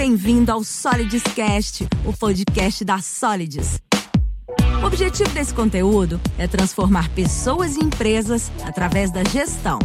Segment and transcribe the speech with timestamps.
[0.00, 3.78] bem-vindo ao Solids Cast, o podcast da Solids.
[4.82, 9.78] O objetivo desse conteúdo é transformar pessoas e empresas através da gestão.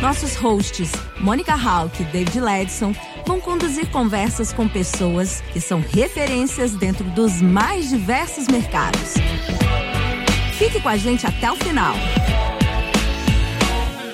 [0.00, 2.94] Nossos hosts, Mônica Hawk e David Ledson,
[3.26, 9.14] vão conduzir conversas com pessoas que são referências dentro dos mais diversos mercados.
[10.56, 11.96] Fique com a gente até o final.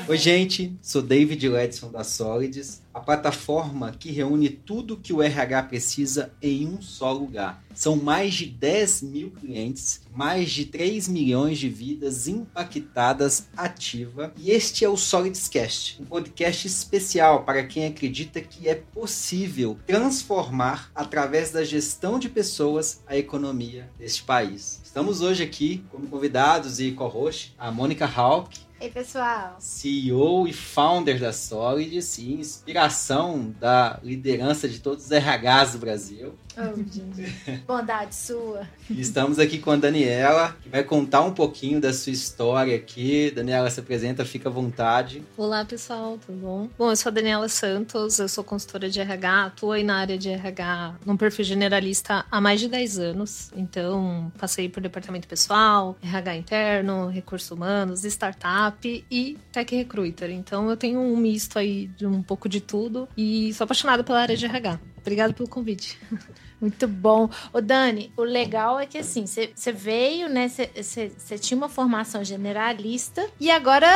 [0.09, 5.65] Oi, gente, sou David Ledson da Solids, a plataforma que reúne tudo que o RH
[5.65, 7.62] precisa em um só lugar.
[7.74, 14.32] São mais de 10 mil clientes, mais de 3 milhões de vidas impactadas ativa.
[14.38, 20.90] E este é o Solidscast, um podcast especial para quem acredita que é possível transformar,
[20.95, 24.80] através da gestão de pessoas, a economia deste país.
[24.82, 29.56] Estamos hoje aqui como convidados e co-host a Mônica Hawk, Ei, pessoal.
[29.59, 36.34] CEO e founder da Solidus e inspiração da liderança de todos os RHs do Brasil.
[36.60, 38.66] Oh, Bondade sua.
[38.90, 43.30] Estamos aqui com a Daniela, que vai contar um pouquinho da sua história aqui.
[43.30, 45.23] Daniela, se apresenta, fica à vontade.
[45.37, 46.68] Olá, pessoal, tudo bom?
[46.76, 50.18] Bom, eu sou a Daniela Santos, eu sou consultora de RH, atuo aí na área
[50.18, 53.52] de RH, num perfil generalista há mais de 10 anos.
[53.54, 60.28] Então, passei por departamento pessoal, RH interno, recursos humanos, startup e tech recruiter.
[60.30, 64.20] Então, eu tenho um misto aí de um pouco de tudo e sou apaixonada pela
[64.20, 64.81] área de RH.
[65.00, 65.97] Obrigada pelo convite.
[66.60, 67.31] Muito bom.
[67.53, 70.48] Ô, Dani, o legal é que assim, você veio, né?
[70.48, 73.88] Você tinha uma formação generalista e agora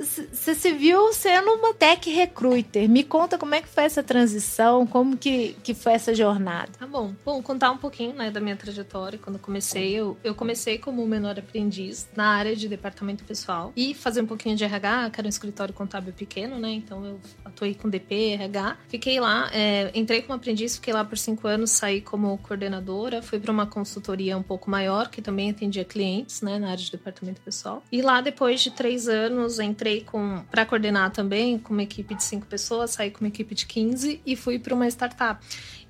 [0.00, 2.88] você se viu sendo uma tech recruiter.
[2.88, 6.70] Me conta como é que foi essa transição, como que, que foi essa jornada.
[6.78, 7.14] Tá bom.
[7.24, 9.18] Bom, contar um pouquinho né, da minha trajetória.
[9.18, 13.94] Quando eu comecei, eu, eu comecei como menor aprendiz na área de departamento pessoal e
[13.94, 16.70] fazer um pouquinho de RH, que era um escritório contábil pequeno, né?
[16.70, 18.78] Então eu atuei com DP, RH.
[18.88, 23.38] Fiquei lá, é, entrei como aprendiz, fiquei lá por cinco anos, saí como coordenadora, fui
[23.38, 27.40] para uma consultoria um pouco maior, que também atendia clientes, né, na área de departamento
[27.40, 27.82] pessoal.
[27.90, 32.24] E lá, depois de três anos, entrei com para coordenar também com uma equipe de
[32.24, 35.40] cinco pessoas, saí com uma equipe de 15 e fui para uma startup.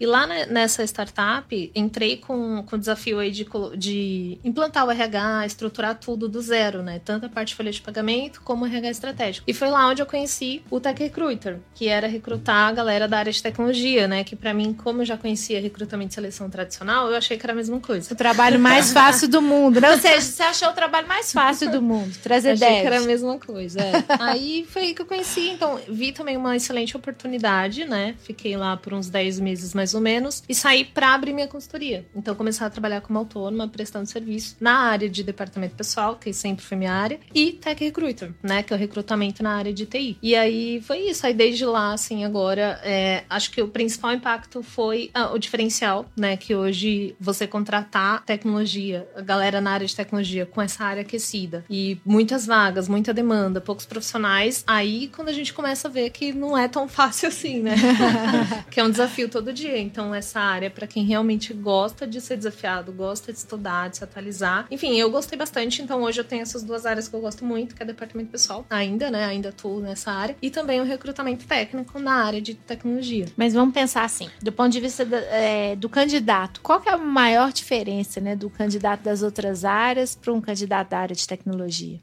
[0.01, 3.47] E lá nessa startup, entrei com, com o desafio aí de,
[3.77, 6.99] de implantar o RH, estruturar tudo do zero, né?
[7.05, 9.45] Tanto a parte de folha de pagamento como o RH estratégico.
[9.47, 13.19] E foi lá onde eu conheci o Tech Recruiter, que era recrutar a galera da
[13.19, 14.25] área de tecnologia, né?
[14.25, 17.53] Que para mim, como eu já conhecia recrutamento e seleção tradicional, eu achei que era
[17.53, 18.13] a mesma coisa.
[18.13, 19.91] O trabalho mais fácil do mundo, né?
[19.91, 22.99] Ou seja, você achou o trabalho mais fácil do mundo, trazer achei Achei que era
[22.99, 24.05] a mesma coisa, é.
[24.19, 28.15] aí foi aí que eu conheci, então vi também uma excelente oportunidade, né?
[28.23, 31.49] Fiquei lá por uns 10 meses mais mais ou menos, e saí para abrir minha
[31.49, 32.05] consultoria.
[32.15, 36.65] Então, comecei a trabalhar como autônoma, prestando serviço na área de departamento pessoal, que sempre
[36.65, 40.19] foi minha área, e Tech Recruiter, né, que é o recrutamento na área de TI.
[40.23, 41.27] E aí foi isso.
[41.27, 45.90] Aí desde lá, assim, agora, é, acho que o principal impacto foi ah, o diferencial,
[46.17, 51.03] né, que hoje você contratar tecnologia, a galera na área de tecnologia com essa área
[51.03, 54.65] aquecida e muitas vagas, muita demanda, poucos profissionais.
[54.67, 57.75] Aí, quando a gente começa a ver que não é tão fácil assim, né?
[58.71, 59.79] que é um desafio todo dia.
[59.79, 64.05] Então, essa área, para quem realmente gosta de ser desafiado, gosta de estudar, de se
[64.05, 64.67] atualizar.
[64.71, 65.83] Enfim, eu gostei bastante.
[65.83, 68.67] Então, hoje eu tenho essas duas áreas que eu gosto muito, que é departamento pessoal,
[68.71, 69.25] ainda, né?
[69.25, 70.37] Ainda atuo nessa área.
[70.41, 73.27] E também o recrutamento técnico na área de tecnologia.
[73.37, 76.93] Mas vamos pensar assim, do ponto de vista do, é, do candidato, qual que é
[76.93, 81.27] a maior diferença, né, do candidato das outras áreas para um candidato da área de
[81.27, 81.99] tecnologia?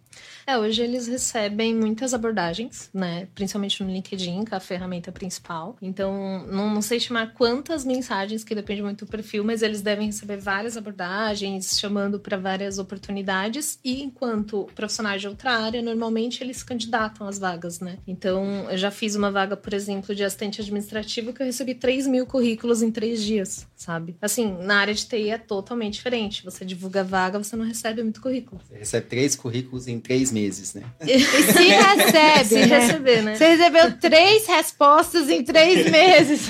[0.49, 3.27] É, hoje eles recebem muitas abordagens, né?
[3.35, 5.75] Principalmente no LinkedIn, que é a ferramenta principal.
[5.81, 10.05] Então, não, não sei estimar quantas mensagens, que depende muito do perfil, mas eles devem
[10.05, 13.77] receber várias abordagens, chamando para várias oportunidades.
[13.83, 17.97] E enquanto profissionais de outra área, normalmente eles candidatam às vagas, né?
[18.07, 22.07] Então, eu já fiz uma vaga, por exemplo, de assistente administrativo que eu recebi 3
[22.07, 24.17] mil currículos em três dias, sabe?
[24.19, 26.43] Assim, na área de TI é totalmente diferente.
[26.43, 28.59] Você divulga vaga, você não recebe muito currículo.
[28.67, 30.83] Você recebe três currículos em três meses, né?
[31.07, 32.65] E se recebe, se né?
[32.79, 33.35] receber, né?
[33.35, 36.49] Você recebeu três respostas em três meses.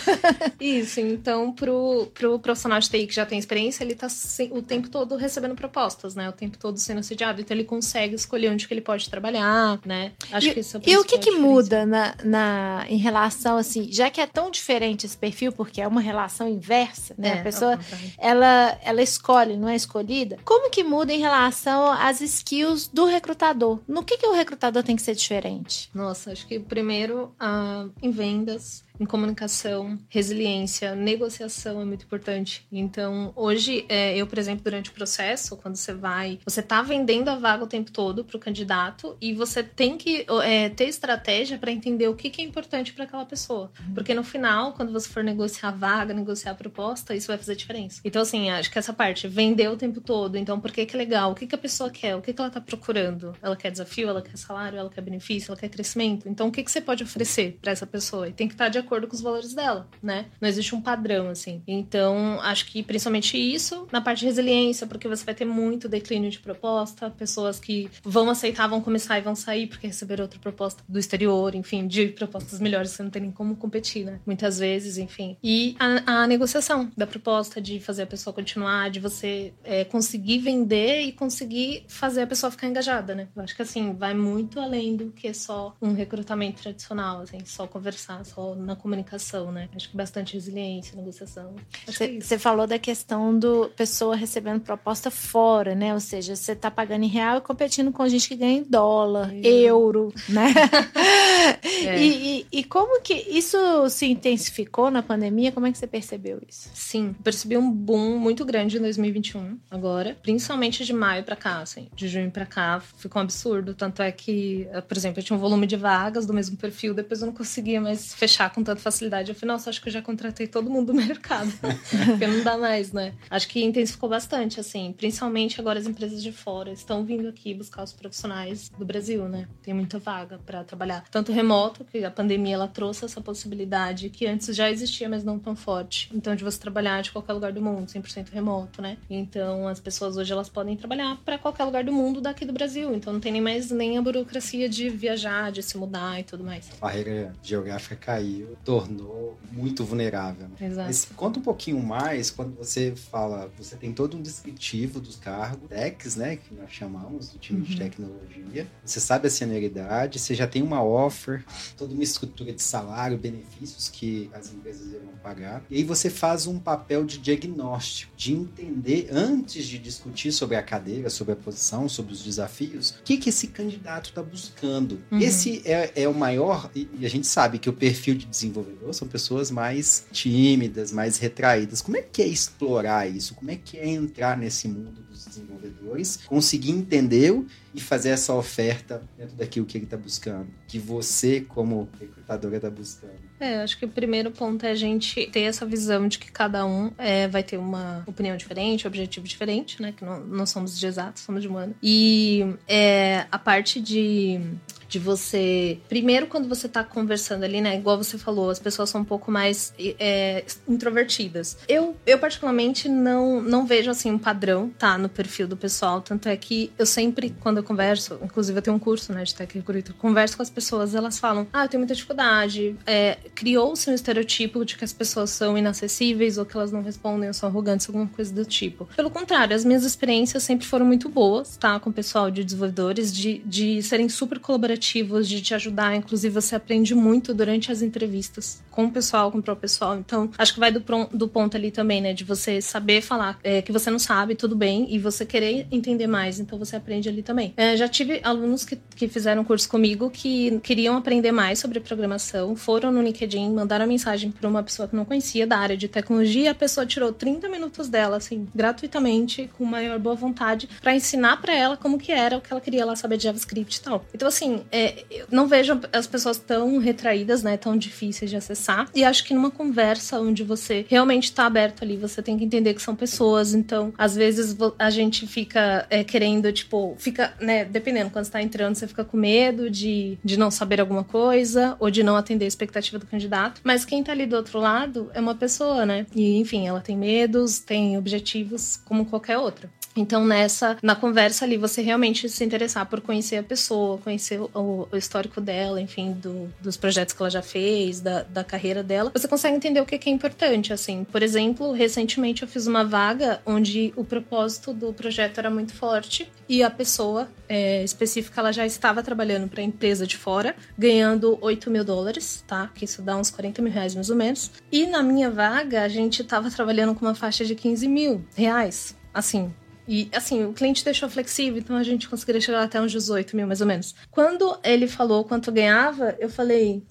[0.60, 4.08] Isso, então pro, pro profissional de TI que já tem experiência, ele tá
[4.52, 6.30] o tempo todo recebendo propostas, né?
[6.30, 10.14] O tempo todo sendo assediado, então ele consegue escolher onde que ele pode trabalhar, né?
[10.32, 13.58] Acho e, que isso é o E o que que muda na, na, em relação,
[13.58, 17.30] assim, já que é tão diferente esse perfil, porque é uma relação inversa, né?
[17.30, 17.80] É, a pessoa,
[18.18, 20.38] ela, ela escolhe, não é escolhida.
[20.46, 23.80] Como que muda em relação às skills do recrutador?
[23.88, 25.90] No que, que o recrutador tem que ser diferente?
[25.94, 32.66] Nossa, acho que primeiro uh, em vendas, em comunicação, resiliência, negociação é muito importante.
[32.72, 37.30] Então, hoje, é, eu, por exemplo, durante o processo, quando você vai, você tá vendendo
[37.30, 41.58] a vaga o tempo todo para o candidato e você tem que é, ter estratégia
[41.58, 43.72] para entender o que, que é importante para aquela pessoa.
[43.80, 43.94] Uhum.
[43.94, 47.56] Porque no final, quando você for negociar a vaga, negociar a proposta, isso vai fazer
[47.56, 48.02] diferença.
[48.04, 50.38] Então, assim, acho que essa parte, vender o tempo todo.
[50.38, 51.32] Então, por que, que é legal?
[51.32, 52.16] O que, que a pessoa quer?
[52.16, 53.36] O que, que ela tá procurando?
[53.42, 54.10] Ela quer desafio?
[54.10, 54.78] Ela quer salário?
[54.78, 55.52] Ela quer benefício?
[55.52, 56.28] Ela quer crescimento?
[56.28, 58.28] Então, o que, que você pode oferecer para essa pessoa?
[58.28, 60.26] E tem que estar de acordo com os valores dela, né?
[60.40, 61.62] Não existe um padrão, assim.
[61.68, 66.30] Então, acho que principalmente isso, na parte de resiliência, porque você vai ter muito declínio
[66.30, 70.84] de proposta, pessoas que vão aceitar, vão começar e vão sair porque receberam outra proposta
[70.88, 74.20] do exterior, enfim, de propostas melhores, você não tem nem como competir, né?
[74.26, 75.38] Muitas vezes, enfim.
[75.44, 80.40] E a, a negociação da proposta, de fazer a pessoa continuar, de você é, conseguir
[80.40, 83.28] vender e conseguir fazer a pessoa ficar engajada, né?
[83.36, 87.68] Eu acho que assim, vai muito além do que só um recrutamento tradicional, assim, só
[87.68, 89.70] conversar, só na comunicação, né?
[89.76, 91.56] Acho que bastante resiliência, negociação.
[91.86, 95.94] Você é falou da questão do pessoa recebendo proposta fora, né?
[95.94, 99.34] Ou seja, você tá pagando em real e competindo com gente que ganha em dólar,
[99.34, 99.48] é.
[99.48, 100.54] euro, né?
[101.86, 102.02] é.
[102.02, 103.58] e, e, e como que isso
[103.90, 105.52] se intensificou na pandemia?
[105.52, 106.70] Como é que você percebeu isso?
[106.74, 111.90] Sim, percebi um boom muito grande em 2021, agora, principalmente de maio para cá, assim,
[111.96, 113.74] de junho para cá, ficou um absurdo.
[113.74, 116.94] Tanto é que, eh, por exemplo, eu tinha um volume de vagas do mesmo perfil,
[116.94, 119.34] depois eu não conseguia mais fechar com tanta facilidade.
[119.34, 122.92] Falei, nossa, acho que eu já contratei todo mundo do mercado, porque não dá mais,
[122.92, 123.14] né?
[123.30, 127.84] Acho que intensificou bastante, assim, principalmente agora as empresas de fora estão vindo aqui buscar
[127.84, 129.48] os profissionais do Brasil, né?
[129.62, 134.26] Tem muita vaga para trabalhar, tanto remoto, que a pandemia ela trouxe essa possibilidade que
[134.26, 136.10] antes já existia, mas não tão forte.
[136.14, 138.98] Então, de você trabalhar de qualquer lugar do mundo, 100% remoto, né?
[139.10, 142.94] Então, as pessoas hoje elas podem trabalhar para qualquer lugar do mundo daqui do Brasil.
[142.94, 146.44] Então, não tem nem mais nem a burocracia de viajar, de se mudar e tudo
[146.44, 146.70] mais.
[146.82, 150.48] A barreira geográfica caiu, tornou muito vulnerável.
[150.48, 150.68] Né?
[150.68, 150.88] Exato.
[150.88, 155.68] Mas conta um pouquinho mais quando você fala, você tem todo um descritivo dos cargos,
[155.70, 157.66] techs, né, que nós chamamos do time uhum.
[157.66, 158.68] de tecnologia.
[158.84, 161.44] Você sabe a senioridade, você já tem uma offer,
[161.76, 165.64] toda uma estrutura de salário, benefícios que as empresas irão pagar.
[165.70, 170.64] E aí você faz um papel de diagnóstico, de entender antes de discutir sobre a
[170.64, 175.02] cadeira, sobre a posição, sobre os desafios, o que, que esse candidato está buscando.
[175.12, 175.20] Uhum.
[175.20, 179.08] Esse é, é o maior, e a gente sabe que o perfil de desenvolvedor são
[179.08, 181.82] pessoas mais tímidas, mais retraídas.
[181.82, 183.36] Como é que é explorar isso?
[183.36, 187.44] Como é que é entrar nesse mundo dos desenvolvedores, conseguir entender
[187.74, 192.70] e fazer essa oferta dentro daquilo que ele está buscando, que você, como recrutadora, está
[192.70, 193.27] buscando?
[193.40, 196.66] É, acho que o primeiro ponto é a gente ter essa visão de que cada
[196.66, 199.94] um é, vai ter uma opinião diferente, um objetivo diferente, né?
[199.96, 201.76] Que não, não somos de exato, somos de humano.
[201.82, 204.42] E é, a parte de
[204.88, 205.80] de você.
[205.90, 207.76] Primeiro, quando você tá conversando ali, né?
[207.76, 211.58] Igual você falou, as pessoas são um pouco mais é, introvertidas.
[211.68, 214.98] Eu, eu, particularmente, não, não vejo assim um padrão, tá?
[214.98, 216.02] No perfil do pessoal.
[216.02, 219.36] Tanto é que eu sempre, quando eu converso, inclusive eu tenho um curso, né, de
[219.38, 222.76] Recruiter, converso com as pessoas, elas falam: Ah, eu tenho muita dificuldade.
[222.86, 227.28] É, Criou-se um estereotipo de que as pessoas são inacessíveis ou que elas não respondem
[227.28, 228.88] ou são arrogantes, alguma coisa do tipo.
[228.96, 231.80] Pelo contrário, as minhas experiências sempre foram muito boas, tá?
[231.80, 235.96] Com o pessoal de desenvolvedores, de, de serem super colaborativos de te ajudar.
[235.96, 239.98] Inclusive, você aprende muito durante as entrevistas com o pessoal, com o próprio pessoal.
[239.98, 242.14] Então, acho que vai do, do ponto ali também, né?
[242.14, 246.08] De você saber falar é, que você não sabe, tudo bem, e você querer entender
[246.08, 246.40] mais.
[246.40, 247.54] Então, você aprende ali também.
[247.58, 252.56] É, já tive alunos que, que fizeram curso comigo que queriam aprender mais sobre programação,
[252.56, 256.52] foram no LinkedIn, mandaram mensagem para uma pessoa que não conhecia da área de tecnologia,
[256.52, 261.56] a pessoa tirou 30 minutos dela, assim, gratuitamente, com maior boa vontade, para ensinar para
[261.56, 264.06] ela como que era o que ela queria lá saber de JavaScript e tal.
[264.14, 267.58] Então, assim, é, eu não vejo as pessoas tão retraídas, né?
[267.58, 268.90] Tão difíceis de acessar.
[268.94, 272.74] E acho que numa conversa onde você realmente está aberto ali, você tem que entender
[272.74, 273.54] que são pessoas.
[273.54, 277.66] Então, às vezes a gente fica é, querendo, tipo, fica, né?
[277.66, 281.76] Dependendo, quando você tá entrando, você fica com medo de, de não saber alguma coisa
[281.80, 283.62] ou de não atender a expectativa do candidato.
[283.64, 286.06] Mas quem tá ali do outro lado é uma pessoa, né?
[286.16, 289.70] E, enfim, ela tem medos, tem objetivos como qualquer outra.
[289.98, 294.88] Então, nessa, na conversa ali, você realmente se interessar por conhecer a pessoa, conhecer o,
[294.92, 299.12] o histórico dela, enfim, do, dos projetos que ela já fez, da, da carreira dela,
[299.14, 301.04] você consegue entender o que, que é importante, assim.
[301.04, 306.32] Por exemplo, recentemente eu fiz uma vaga onde o propósito do projeto era muito forte
[306.48, 311.38] e a pessoa é, específica, ela já estava trabalhando para a empresa de fora, ganhando
[311.42, 312.70] 8 mil dólares, tá?
[312.74, 314.52] Que isso dá uns 40 mil reais mais ou menos.
[314.72, 318.96] E na minha vaga, a gente estava trabalhando com uma faixa de 15 mil reais.
[319.14, 319.52] Assim,
[319.88, 323.48] e, assim, o cliente deixou flexível, então a gente conseguiria chegar até uns 18 mil,
[323.48, 323.96] mais ou menos.
[324.12, 326.84] Quando ele falou quanto ganhava, eu falei,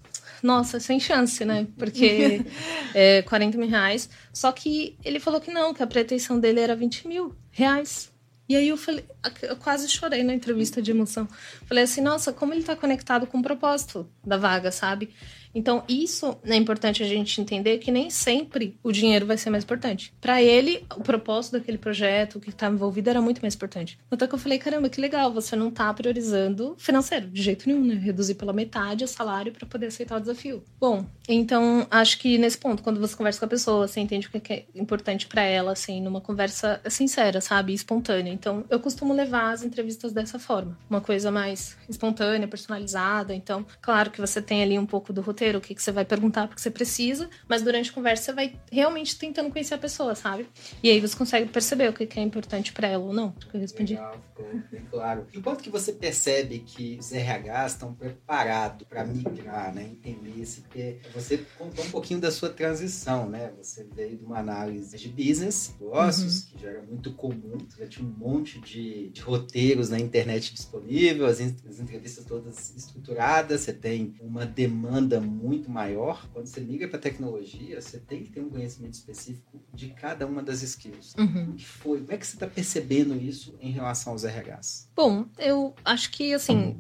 [0.43, 1.67] nossa, sem chance, né?
[1.77, 2.43] Porque
[2.95, 4.09] é 40 mil reais.
[4.33, 8.11] Só que ele falou que não, que a pretensão dele era 20 mil reais.
[8.49, 9.05] E aí eu falei,
[9.43, 11.29] eu quase chorei na entrevista de emoção.
[11.67, 15.11] Falei assim, nossa, como ele tá conectado com o propósito da vaga, sabe?
[15.57, 19.65] Então, isso é importante a gente entender que nem sempre o dinheiro vai ser mais
[19.65, 20.13] importante.
[20.21, 23.99] Para ele, o propósito daquele projeto, o que estava envolvido, era muito mais importante.
[24.13, 27.83] Então, que eu falei, caramba, que legal, você não tá priorizando financeiro, de jeito nenhum,
[27.83, 27.95] né?
[27.95, 30.63] Reduzir pela metade o salário para poder aceitar o desafio.
[30.79, 34.31] Bom, então, acho que nesse ponto, quando você conversa com a pessoa, você entende o
[34.31, 37.73] que é importante para ela, assim, numa conversa sincera, sabe?
[37.73, 38.31] Espontânea.
[38.31, 40.77] Então, eu costumo levar as entrevistas dessa forma.
[40.91, 43.35] Uma coisa mais espontânea, personalizada.
[43.35, 46.05] Então, claro que você tem ali um pouco do roteiro o que, que você vai
[46.05, 50.15] perguntar, porque você precisa, mas durante a conversa você vai realmente tentando conhecer a pessoa,
[50.15, 50.49] sabe?
[50.83, 53.57] E aí você consegue perceber o que, que é importante para ela ou não, porque
[53.57, 53.95] eu respondi.
[53.95, 55.27] Legal, ficou bem claro.
[55.33, 59.85] E quanto que você percebe que os RHs estão preparados para migrar, né?
[59.85, 63.53] Entender esse que você contou um pouquinho da sua transição, né?
[63.63, 66.47] Você veio de uma análise de business, negócios, uhum.
[66.51, 71.27] que já era muito comum, já tinha um monte de, de roteiros na internet disponível,
[71.27, 75.36] as, as entrevistas todas estruturadas, você tem uma demanda muito
[75.71, 80.27] maior, quando você migra para tecnologia, você tem que ter um conhecimento específico de cada
[80.27, 81.15] uma das skills.
[81.19, 81.55] Uhum.
[81.55, 82.01] que foi?
[82.01, 84.86] Como é que você está percebendo isso em relação aos RHs?
[84.97, 86.77] Bom, eu acho que, assim,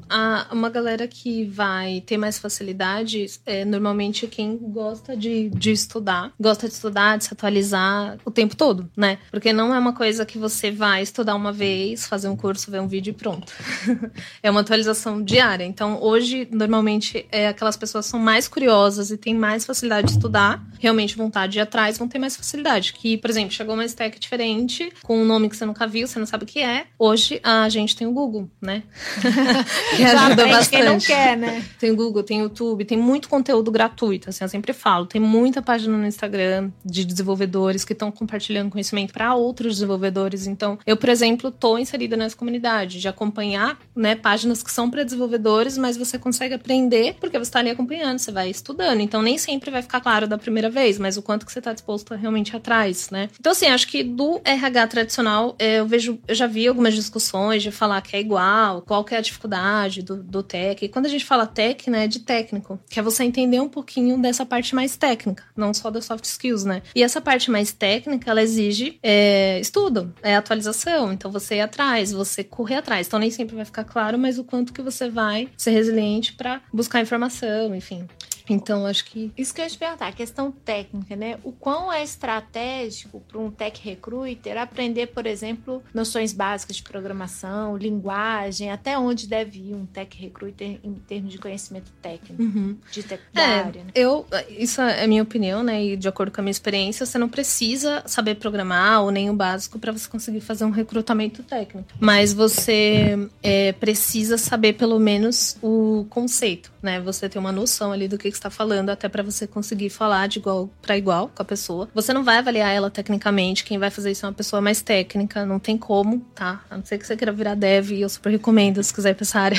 [0.50, 6.66] uma galera que vai ter mais facilidade é normalmente quem gosta de, de estudar, gosta
[6.66, 9.18] de estudar, de se atualizar o tempo todo, né?
[9.30, 12.80] Porque não é uma coisa que você vai estudar uma vez, fazer um curso, ver
[12.80, 13.52] um vídeo e pronto.
[14.42, 15.64] é uma atualização diária.
[15.64, 20.12] Então, hoje, normalmente, é, aquelas pessoas são mais mais curiosas e têm mais facilidade de
[20.12, 22.92] estudar, realmente vontade de ir atrás, vão ter mais facilidade.
[22.92, 26.18] Que, por exemplo, chegou uma stack diferente, com um nome que você nunca viu, você
[26.18, 26.86] não sabe o que é.
[26.98, 28.82] Hoje a gente tem o Google, né?
[29.96, 30.70] que ajuda bastante.
[30.70, 31.64] Quem não quer, né?
[31.78, 35.06] Tem o Google, tem o YouTube, tem muito conteúdo gratuito, assim, eu sempre falo.
[35.06, 40.46] Tem muita página no Instagram de desenvolvedores que estão compartilhando conhecimento para outros desenvolvedores.
[40.46, 45.02] Então, eu, por exemplo, tô inserida nessa comunidade de acompanhar, né, páginas que são para
[45.02, 49.00] desenvolvedores, mas você consegue aprender porque você está ali acompanhando, você vai estudando.
[49.00, 51.72] Então nem sempre vai ficar claro da primeira vez, mas o quanto que você está
[51.72, 53.28] disposto a realmente atrás, né?
[53.38, 57.62] Então, assim, acho que do RH tradicional, é, eu vejo, eu já vi algumas discussões
[57.62, 60.84] de falar que é igual, qual que é a dificuldade do, do tech.
[60.84, 63.68] E quando a gente fala tech, né, é de técnico, que é você entender um
[63.68, 66.82] pouquinho dessa parte mais técnica, não só das soft skills, né?
[66.94, 71.12] E essa parte mais técnica, ela exige é, estudo, é atualização.
[71.12, 73.06] Então, você ir atrás, você correr atrás.
[73.06, 76.60] Então, nem sempre vai ficar claro, mas o quanto que você vai ser resiliente para
[76.72, 78.06] buscar informação, enfim.
[78.48, 79.32] Então, acho que.
[79.36, 81.38] Isso que eu ia te perguntar, a questão técnica, né?
[81.42, 87.76] O quão é estratégico para um tech recruiter aprender, por exemplo, noções básicas de programação,
[87.76, 92.76] linguagem, até onde deve ir um tech recruiter em termos de conhecimento técnico, uhum.
[92.90, 93.84] de tech, é, área.
[93.84, 93.90] Né?
[93.94, 95.84] Eu, isso é a minha opinião, né?
[95.84, 99.34] E de acordo com a minha experiência, você não precisa saber programar ou nem o
[99.34, 101.88] básico para você conseguir fazer um recrutamento técnico.
[101.98, 107.00] Mas você é, precisa saber pelo menos o conceito, né?
[107.00, 110.38] Você ter uma noção ali do que está falando, até para você conseguir falar de
[110.38, 111.88] igual para igual com a pessoa.
[111.94, 115.44] Você não vai avaliar ela tecnicamente, quem vai fazer isso é uma pessoa mais técnica,
[115.44, 116.62] não tem como, tá?
[116.70, 119.14] A não ser que você queira virar dev, e eu super recomendo se quiser ir
[119.14, 119.58] pra essa área.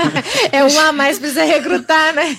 [0.50, 2.36] é uma a mais pra você recrutar, né?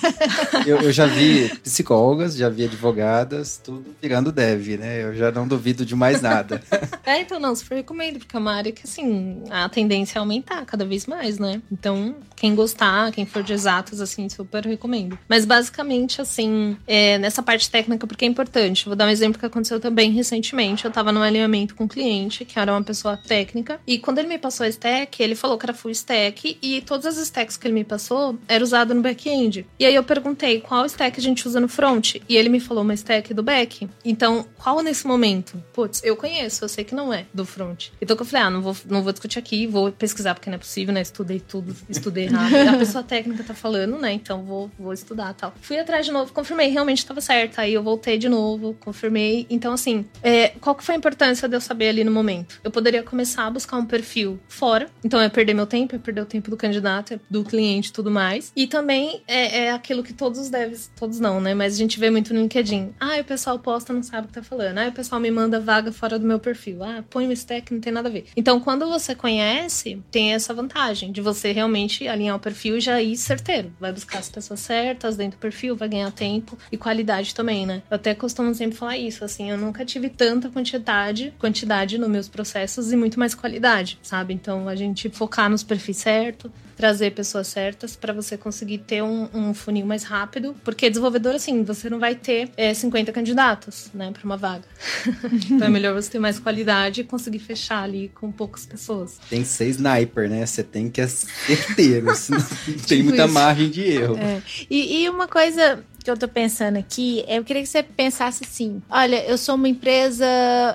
[0.66, 5.04] eu, eu já vi psicólogas, já vi advogadas, tudo virando dev, né?
[5.04, 6.62] Eu já não duvido de mais nada.
[7.04, 10.64] é, então não, super recomendo, porque é uma área que, assim, a tendência é aumentar
[10.64, 11.62] cada vez mais, né?
[11.70, 15.18] Então, quem gostar, quem for de exatos, assim, super recomendo.
[15.28, 18.86] Mas basicamente basicamente assim, é, nessa parte técnica, porque é importante.
[18.86, 20.84] Vou dar um exemplo que aconteceu também recentemente.
[20.84, 24.28] Eu tava num alinhamento com um cliente, que era uma pessoa técnica, e quando ele
[24.28, 27.66] me passou a stack, ele falou que era full stack, e todas as stacks que
[27.66, 29.66] ele me passou era usado no back-end.
[29.78, 32.82] E aí eu perguntei qual stack a gente usa no front, e ele me falou
[32.82, 33.88] uma stack do back.
[34.04, 35.62] Então, qual nesse momento?
[35.72, 37.88] Putz, eu conheço, eu sei que não é do front.
[38.00, 40.58] Então eu falei, ah, não vou, não vou discutir aqui, vou pesquisar porque não é
[40.58, 41.02] possível, né?
[41.02, 42.54] Estudei tudo, estudei errado.
[42.74, 44.12] a pessoa técnica tá falando, né?
[44.12, 45.52] Então vou, vou estudar tal.
[45.66, 47.58] Fui atrás de novo, confirmei, realmente estava certo.
[47.58, 49.48] Aí eu voltei de novo, confirmei.
[49.50, 52.60] Então, assim, é, qual que foi a importância de eu saber ali no momento?
[52.62, 54.88] Eu poderia começar a buscar um perfil fora.
[55.02, 57.92] Então, é perder meu tempo, é perder o tempo do candidato, é do cliente e
[57.92, 58.52] tudo mais.
[58.54, 61.52] E também é, é, aquilo que todos os devs, todos não, né?
[61.52, 62.94] Mas a gente vê muito no LinkedIn.
[63.00, 64.78] Ah, o pessoal posta, não sabe o que tá falando.
[64.78, 66.84] Ah, o pessoal me manda vaga fora do meu perfil.
[66.84, 68.26] Ah, põe um stack, não tem nada a ver.
[68.36, 73.02] Então, quando você conhece, tem essa vantagem de você realmente alinhar o perfil e já
[73.02, 73.72] ir certeiro.
[73.80, 77.64] Vai buscar as pessoas certas dentro do perfil perfil, vai ganhar tempo e qualidade também,
[77.64, 77.82] né?
[77.90, 82.28] Eu até costumo sempre falar isso, assim, eu nunca tive tanta quantidade, quantidade nos meus
[82.28, 84.34] processos e muito mais qualidade, sabe?
[84.34, 89.28] Então a gente focar nos perfis certos, trazer pessoas certas para você conseguir ter um,
[89.32, 90.54] um, funil mais rápido.
[90.62, 94.64] Porque desenvolvedor, assim, você não vai ter é, 50 candidatos, né, para uma vaga.
[95.50, 99.18] então é melhor você ter mais qualidade e conseguir fechar ali com poucas pessoas.
[99.30, 100.44] Tem que ser sniper, né?
[100.44, 102.46] Você tem que ser certeiro, senão não
[102.86, 103.34] tem tipo muita isso.
[103.34, 104.18] margem de erro.
[104.18, 104.42] É.
[104.68, 108.80] E, e uma coisa que eu tô pensando aqui, eu queria que você pensasse assim:
[108.88, 110.24] olha, eu sou uma empresa,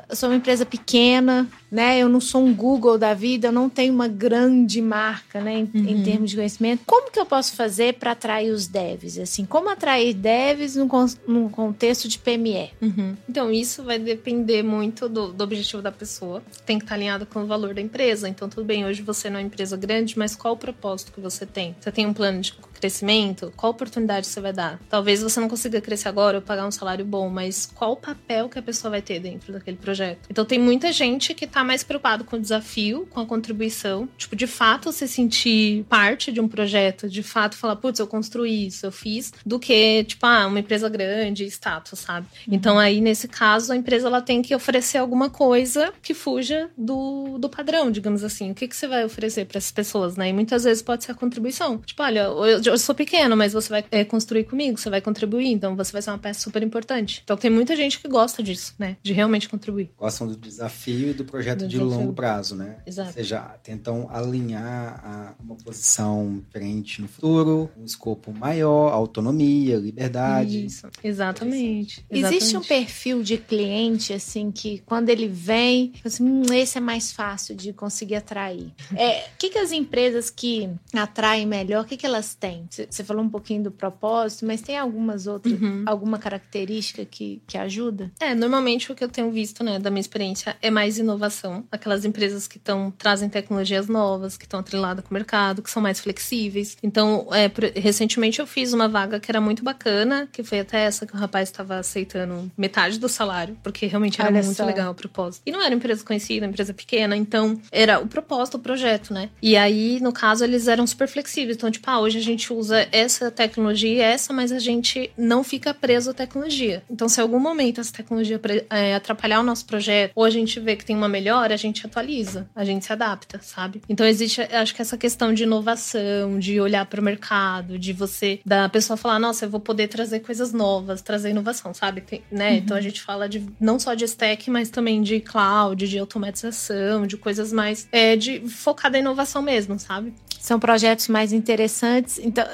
[0.08, 1.98] eu sou uma empresa pequena, né?
[1.98, 5.72] Eu não sou um Google da vida, eu não tenho uma grande marca, né, em,
[5.74, 5.88] uhum.
[5.88, 6.84] em termos de conhecimento.
[6.86, 9.18] Como que eu posso fazer para atrair os devs?
[9.18, 10.90] Assim, como atrair devs num,
[11.26, 12.72] num contexto de PME?
[12.82, 13.16] Uhum.
[13.30, 16.44] Então, isso vai depender muito do, do, objetivo da pessoa.
[16.66, 18.28] Tem que estar alinhado com o valor da empresa.
[18.28, 21.22] Então, tudo bem, hoje você não é uma empresa grande, mas qual o propósito que
[21.22, 21.76] você tem?
[21.80, 23.54] Você tem um plano de crescimento?
[23.56, 24.80] Qual oportunidade você vai dar?
[24.90, 28.50] Talvez você não consiga crescer agora ou pagar um salário bom, mas qual o papel
[28.50, 30.28] que a pessoa vai ter dentro daquele projeto?
[30.30, 34.36] Então, tem muita gente que está mais preocupado com o desafio, com a contribuição, tipo,
[34.36, 38.86] de fato se sentir parte de um projeto, de fato falar, putz, eu construí isso,
[38.86, 42.28] eu fiz, do que, tipo, ah, uma empresa grande, status, sabe?
[42.48, 42.54] Uhum.
[42.54, 47.38] Então, aí, nesse caso, a empresa ela tem que oferecer alguma coisa que fuja do,
[47.38, 48.52] do padrão, digamos assim.
[48.52, 50.30] O que, que você vai oferecer para essas pessoas, né?
[50.30, 51.78] E muitas vezes pode ser a contribuição.
[51.80, 55.48] Tipo, olha, eu, eu sou pequeno, mas você vai é, construir comigo, você vai contribuir,
[55.48, 57.22] então você vai ser uma peça super importante.
[57.24, 58.98] Então, tem muita gente que gosta disso, né?
[59.02, 59.92] De realmente contribuir.
[59.98, 62.78] Gostam do desafio e do projeto do de longo prazo, né?
[62.86, 63.10] Exato.
[63.10, 70.66] Ou seja, tentam alinhar a uma posição diferente no futuro, um escopo maior, autonomia, liberdade.
[70.66, 72.04] Isso, exatamente.
[72.04, 72.06] exatamente.
[72.10, 77.12] Existe um perfil de cliente, assim, que quando ele vem, assim, hum, esse é mais
[77.12, 78.72] fácil de conseguir atrair.
[78.96, 82.68] É, o que, que as empresas que atraem melhor, o que, que elas têm?
[82.70, 85.84] Você falou um pouquinho do propósito, mas tem algumas outras, uhum.
[85.86, 88.12] alguma característica que, que ajuda?
[88.20, 91.41] É, normalmente o que eu tenho visto, né, da minha experiência, é mais inovação.
[91.72, 95.82] Aquelas empresas que estão trazem tecnologias novas, que estão atreladas com o mercado, que são
[95.82, 96.78] mais flexíveis.
[96.84, 101.06] Então, é, recentemente eu fiz uma vaga que era muito bacana, que foi até essa
[101.06, 104.66] que o rapaz estava aceitando metade do salário, porque realmente era Olha muito só.
[104.66, 105.44] legal o propósito.
[105.46, 109.30] E não era empresa conhecida, empresa pequena, então era o propósito, o projeto, né?
[109.42, 111.58] E aí, no caso, eles eram super flexíveis.
[111.58, 115.44] Então, tipo, ah, hoje a gente usa essa tecnologia e essa, mas a gente não
[115.44, 116.84] fica preso à tecnologia.
[116.90, 120.60] Então, se em algum momento essa tecnologia é, atrapalhar o nosso projeto, ou a gente
[120.60, 123.82] vê que tem uma melhora, a gente atualiza, a gente se adapta, sabe?
[123.88, 128.40] Então, existe, acho que essa questão de inovação, de olhar para o mercado, de você,
[128.46, 132.02] da pessoa falar, nossa, eu vou poder trazer coisas novas, trazer inovação, sabe?
[132.02, 132.52] Tem, né?
[132.52, 132.58] Uhum.
[132.58, 137.08] Então, a gente fala de não só de stack, mas também de cloud, de automatização,
[137.08, 140.14] de coisas mais é, de focada em inovação mesmo, sabe?
[140.52, 142.20] São projetos mais interessantes.
[142.22, 142.46] Então,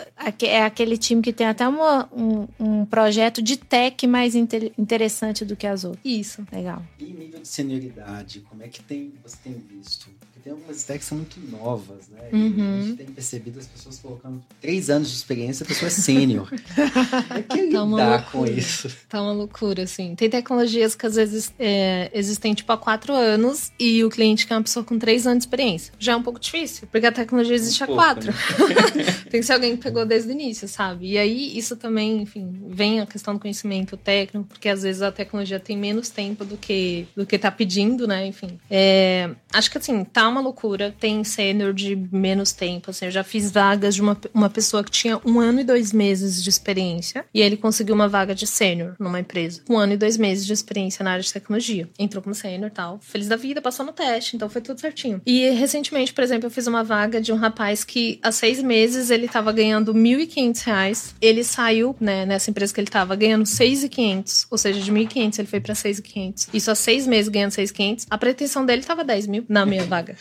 [0.43, 5.43] é aquele time que tem até uma, um, um projeto de tech mais inter, interessante
[5.43, 6.05] do que as outras.
[6.05, 6.45] Isso.
[6.51, 6.83] Legal.
[6.99, 10.11] E nível de senioridade, como é que tem, você tem visto?
[10.47, 12.29] Tem algumas stacks que são muito novas, né?
[12.31, 12.79] Uhum.
[12.79, 16.47] A gente tem percebido as pessoas colocando três anos de experiência, a pessoa é sênior.
[17.35, 18.89] é que tá lidar com isso?
[19.09, 20.15] Tá uma loucura, assim.
[20.15, 24.55] Tem tecnologias que às vezes é, existem tipo há quatro anos e o cliente quer
[24.55, 25.93] uma pessoa com três anos de experiência.
[25.99, 28.31] Já é um pouco difícil, porque a tecnologia existe um há pouco, quatro.
[28.31, 29.05] Né?
[29.29, 31.11] tem que ser alguém que pegou desde o início, sabe?
[31.11, 35.11] E aí isso também, enfim, vem a questão do conhecimento técnico, porque às vezes a
[35.11, 38.25] tecnologia tem menos tempo do que do que tá pedindo, né?
[38.25, 38.57] Enfim.
[38.71, 40.95] É, acho que assim, tá uma uma loucura.
[40.99, 42.91] Tem sênior de menos tempo.
[42.91, 45.91] Assim, eu já fiz vagas de uma, uma pessoa que tinha um ano e dois
[45.91, 47.25] meses de experiência.
[47.33, 49.61] E ele conseguiu uma vaga de sênior numa empresa.
[49.69, 51.89] Um ano e dois meses de experiência na área de tecnologia.
[51.97, 52.99] Entrou como sênior tal.
[53.01, 55.21] Feliz da vida, passou no teste, então foi tudo certinho.
[55.25, 59.09] E recentemente, por exemplo, eu fiz uma vaga de um rapaz que há seis meses
[59.09, 61.13] ele tava ganhando R$ 1.500.
[61.21, 64.47] Ele saiu, né, nessa empresa que ele tava ganhando R$ 6.500.
[64.51, 66.49] Ou seja, de 1.500 ele foi pra 6.500.
[66.53, 68.05] Isso há seis meses ganhando 6.500.
[68.09, 70.15] A pretensão dele tava 10 mil na minha vaga.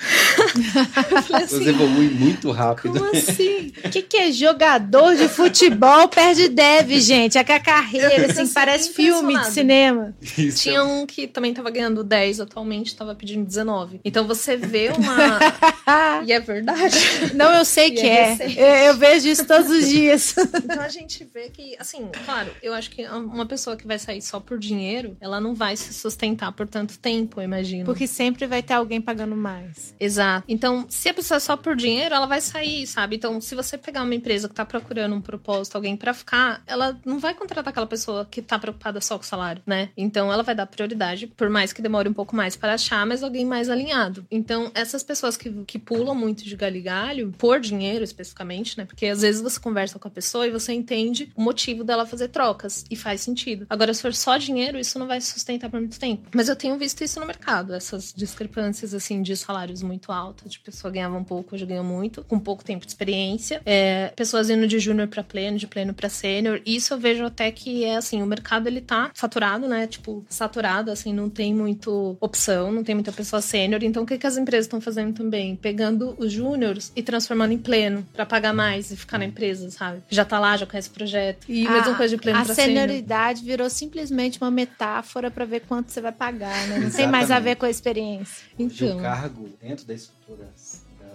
[1.35, 2.99] Assim, Você evolui muito rápido.
[2.99, 3.73] Como assim?
[3.85, 7.39] O que, que é jogador de futebol perde deve, gente?
[7.39, 10.15] É que a carreira, assim, parece filme de cinema.
[10.37, 10.63] Isso.
[10.63, 14.01] Tinha um que também tava ganhando 10, atualmente tava pedindo 19.
[14.05, 16.23] Então você vê uma.
[16.25, 16.97] e é verdade.
[17.35, 18.37] Não, eu sei e que é.
[18.41, 18.53] é.
[18.57, 20.35] Eu, eu vejo isso todos os dias.
[20.37, 24.23] então a gente vê que, assim, claro, eu acho que uma pessoa que vai sair
[24.23, 27.85] só por dinheiro, ela não vai se sustentar por tanto tempo, eu imagino.
[27.85, 29.86] Porque sempre vai ter alguém pagando mais.
[29.99, 30.45] Exato.
[30.49, 33.17] Então, se a pessoa é só por dinheiro, ela vai sair, sabe?
[33.17, 36.99] Então, se você pegar uma empresa que tá procurando um propósito, alguém para ficar, ela
[37.05, 39.91] não vai contratar aquela pessoa que tá preocupada só com o salário, né?
[39.97, 43.23] Então, ela vai dar prioridade, por mais que demore um pouco mais para achar, mas
[43.23, 44.27] alguém mais alinhado.
[44.31, 48.85] Então, essas pessoas que, que pulam muito de galho galho, por dinheiro especificamente, né?
[48.85, 52.29] Porque às vezes você conversa com a pessoa e você entende o motivo dela fazer
[52.29, 53.67] trocas e faz sentido.
[53.69, 56.29] Agora, se for só dinheiro, isso não vai sustentar por muito tempo.
[56.35, 60.49] Mas eu tenho visto isso no mercado, essas discrepâncias, assim, de salários sêniores muito alta.
[60.49, 63.61] De pessoa ganhava um pouco, hoje ganha muito, com pouco tempo de experiência.
[63.65, 66.61] É, pessoas indo de júnior para pleno, de pleno para sênior.
[66.65, 69.87] Isso eu vejo até que é assim, o mercado ele tá saturado, né?
[69.87, 73.83] Tipo, saturado, assim, não tem muito opção, não tem muita pessoa sênior.
[73.83, 75.57] Então, o que, que as empresas estão fazendo também?
[75.57, 80.03] Pegando os júniores e transformando em pleno, para pagar mais e ficar na empresa, sabe?
[80.09, 81.47] Já tá lá, já conhece o projeto.
[81.49, 83.57] E a, mesma coisa de pleno A pra senioridade sênior.
[83.57, 86.79] virou simplesmente uma metáfora para ver quanto você vai pagar, né?
[86.79, 88.47] Não tem mais a ver com a experiência.
[88.59, 90.49] Então, o cargo dentro da estrutura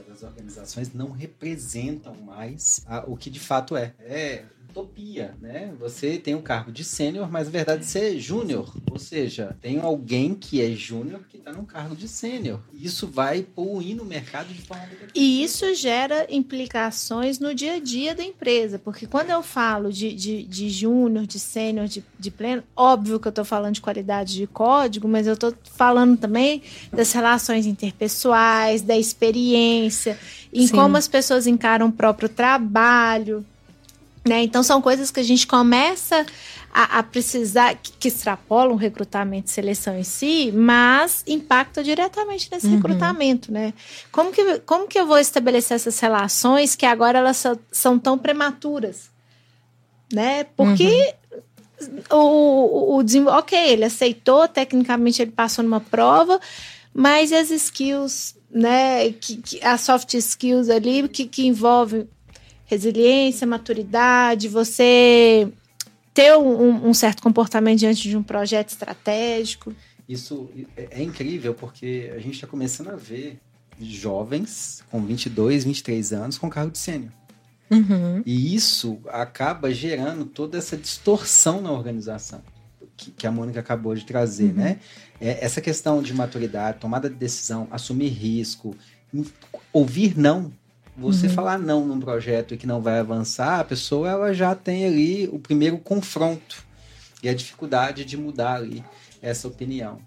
[0.08, 3.94] das organizações não representam mais a, o que de fato é.
[4.00, 5.74] É utopia, né?
[5.80, 8.74] Você tem um cargo de sênior, mas na verdade você é júnior.
[8.90, 12.60] Ou seja, tem alguém que é júnior que está num cargo de sênior.
[12.74, 18.16] Isso vai poluir no mercado de forma E isso gera implicações no dia a dia
[18.16, 18.80] da empresa.
[18.80, 23.28] Porque quando eu falo de, de, de júnior, de sênior, de, de pleno, óbvio que
[23.28, 28.82] eu estou falando de qualidade de código, mas eu estou falando também das relações interpessoais,
[28.82, 30.18] da experiência,
[30.54, 30.76] em Sim.
[30.76, 33.46] como as pessoas encaram o próprio trabalho,
[34.24, 34.44] né?
[34.44, 36.26] Então, são coisas que a gente começa
[36.72, 42.48] a, a precisar, que, que, extrapolam o recrutamento e seleção em si, mas impactam diretamente
[42.52, 42.76] nesse uhum.
[42.76, 43.74] recrutamento, né?
[44.12, 48.18] Como que, como que eu vou estabelecer essas relações que agora elas são, são tão
[48.18, 49.10] prematuras?
[50.14, 50.44] Né?
[50.56, 51.14] Porque
[51.82, 52.20] uhum.
[52.20, 56.40] o, o, o ok, ele aceitou, tecnicamente ele passou numa prova,
[56.94, 59.12] mas as skills, né?
[59.14, 62.08] Que, que, as soft skills ali que, que envolvem
[62.72, 65.52] resiliência, maturidade, você
[66.14, 69.74] ter um, um, certo comportamento diante de um projeto estratégico.
[70.08, 73.40] Isso é, é incrível porque a gente está começando a ver
[73.80, 77.12] jovens com 22, 23 anos com cargo de sênior.
[77.70, 78.22] Uhum.
[78.26, 82.42] E isso acaba gerando toda essa distorção na organização
[83.02, 84.54] que, que a Mônica acabou de trazer, uhum.
[84.54, 84.80] né?
[85.20, 88.76] É, essa questão de maturidade, tomada de decisão, assumir risco,
[89.74, 90.52] ouvir não
[91.02, 91.34] você uhum.
[91.34, 95.28] falar não num projeto e que não vai avançar, a pessoa ela já tem ali
[95.32, 96.64] o primeiro confronto
[97.24, 98.84] e a dificuldade de mudar ali
[99.22, 100.00] essa opinião.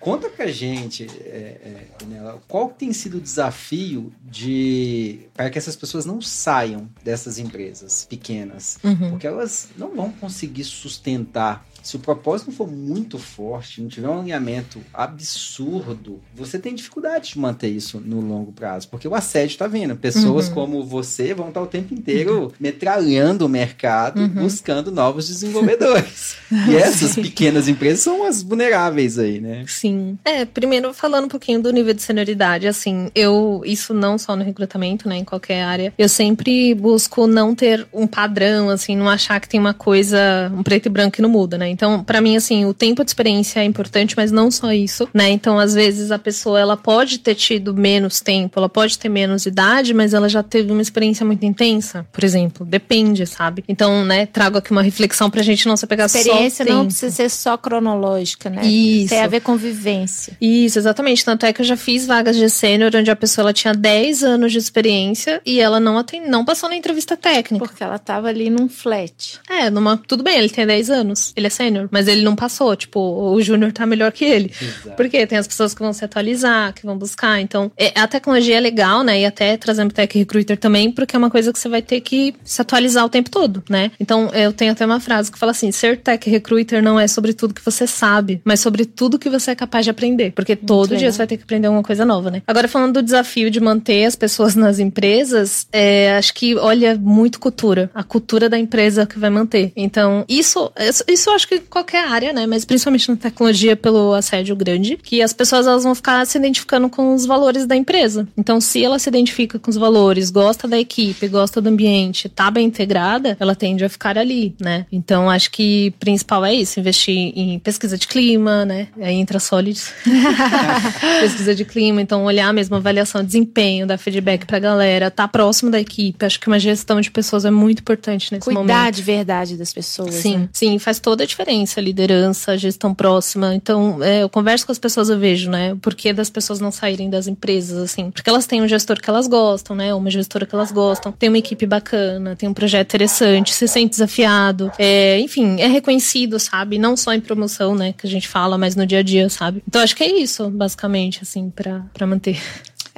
[0.00, 6.06] Conta pra gente, é, é, qual tem sido o desafio de para que essas pessoas
[6.06, 9.10] não saiam dessas empresas pequenas, uhum.
[9.10, 14.08] porque elas não vão conseguir sustentar se o propósito não for muito forte, não tiver
[14.08, 19.54] um alinhamento absurdo, você tem dificuldade de manter isso no longo prazo, porque o assédio
[19.54, 19.96] está vindo.
[19.96, 20.54] Pessoas uhum.
[20.54, 22.50] como você vão estar o tempo inteiro uhum.
[22.58, 24.28] metralhando o mercado, uhum.
[24.28, 26.36] buscando novos desenvolvedores.
[26.68, 29.64] e essas pequenas empresas são as vulneráveis aí, né?
[29.66, 30.18] Sim.
[30.24, 34.44] É, primeiro falando um pouquinho do nível de senioridade, assim, eu, isso não só no
[34.44, 39.40] recrutamento, né, em qualquer área, eu sempre busco não ter um padrão, assim, não achar
[39.40, 41.69] que tem uma coisa, um preto e branco que não muda, né?
[41.70, 45.30] Então, para mim, assim, o tempo de experiência é importante, mas não só isso, né?
[45.30, 49.46] Então, às vezes a pessoa ela pode ter tido menos tempo, ela pode ter menos
[49.46, 52.66] idade, mas ela já teve uma experiência muito intensa, por exemplo.
[52.66, 53.64] Depende, sabe?
[53.68, 56.86] Então, né, trago aqui uma reflexão pra gente não se pegar experiência só Experiência não
[56.86, 58.64] precisa ser só cronológica, né?
[58.66, 59.10] Isso.
[59.10, 60.36] Tem a ver com vivência.
[60.40, 61.24] Isso, exatamente.
[61.24, 64.22] Tanto é que eu já fiz vagas de sênior onde a pessoa ela tinha 10
[64.24, 66.28] anos de experiência e ela não atend...
[66.28, 67.64] não passou na entrevista técnica.
[67.64, 69.40] Porque ela tava ali num flat.
[69.48, 69.96] É, numa...
[69.96, 71.32] tudo bem, ele tem 10 anos.
[71.36, 72.74] Ele é sênior, mas ele não passou.
[72.74, 74.50] Tipo, o júnior tá melhor que ele.
[74.60, 74.96] Exato.
[74.96, 77.40] Porque tem as pessoas que vão se atualizar, que vão buscar.
[77.40, 79.20] Então, é, a tecnologia é legal, né?
[79.20, 82.34] E até trazendo Tech Recruiter também, porque é uma coisa que você vai ter que
[82.42, 83.90] se atualizar o tempo todo, né?
[84.00, 87.34] Então, eu tenho até uma frase que fala assim: ser Tech Recruiter não é sobre
[87.34, 90.32] tudo que você sabe, mas sobre tudo que você é capaz de aprender.
[90.32, 90.98] Porque Muito todo legal.
[90.98, 92.42] dia você vai ter que aprender alguma coisa nova, né?
[92.46, 97.38] Agora, falando do desafio de manter as pessoas nas empresas, é, acho que olha muito
[97.38, 97.90] cultura.
[97.94, 99.72] A cultura da empresa que vai manter.
[99.76, 100.72] Então, isso,
[101.08, 102.46] isso eu acho que qualquer área, né?
[102.46, 106.88] Mas principalmente na tecnologia pelo assédio grande, que as pessoas elas vão ficar se identificando
[106.88, 108.28] com os valores da empresa.
[108.36, 112.50] Então, se ela se identifica com os valores, gosta da equipe, gosta do ambiente, tá
[112.50, 114.86] bem integrada, ela tende a ficar ali, né?
[114.92, 118.88] Então, acho que principal é isso, investir em pesquisa de clima, né?
[119.00, 119.92] Aí entra sólidos.
[121.20, 125.26] pesquisa de clima, então olhar mesmo a avaliação de desempenho, dar feedback pra galera, tá
[125.26, 126.24] próximo da equipe.
[126.24, 128.76] Acho que uma gestão de pessoas é muito importante nesse Cuidar momento.
[128.76, 130.14] Cuidar de verdade das pessoas.
[130.14, 130.48] Sim, né?
[130.52, 131.39] sim, faz toda a diferença
[131.80, 133.54] liderança, gestão próxima.
[133.54, 135.72] Então, é, eu converso com as pessoas, eu vejo, né?
[135.72, 138.10] O porquê das pessoas não saírem das empresas, assim.
[138.10, 139.94] Porque elas têm um gestor que elas gostam, né?
[139.94, 141.12] Uma gestora que elas gostam.
[141.12, 144.70] Tem uma equipe bacana, tem um projeto interessante, se sente desafiado.
[144.78, 146.78] É, enfim, é reconhecido, sabe?
[146.78, 147.94] Não só em promoção, né?
[147.96, 149.62] Que a gente fala, mas no dia a dia, sabe?
[149.66, 152.40] Então, acho que é isso, basicamente, assim, para manter.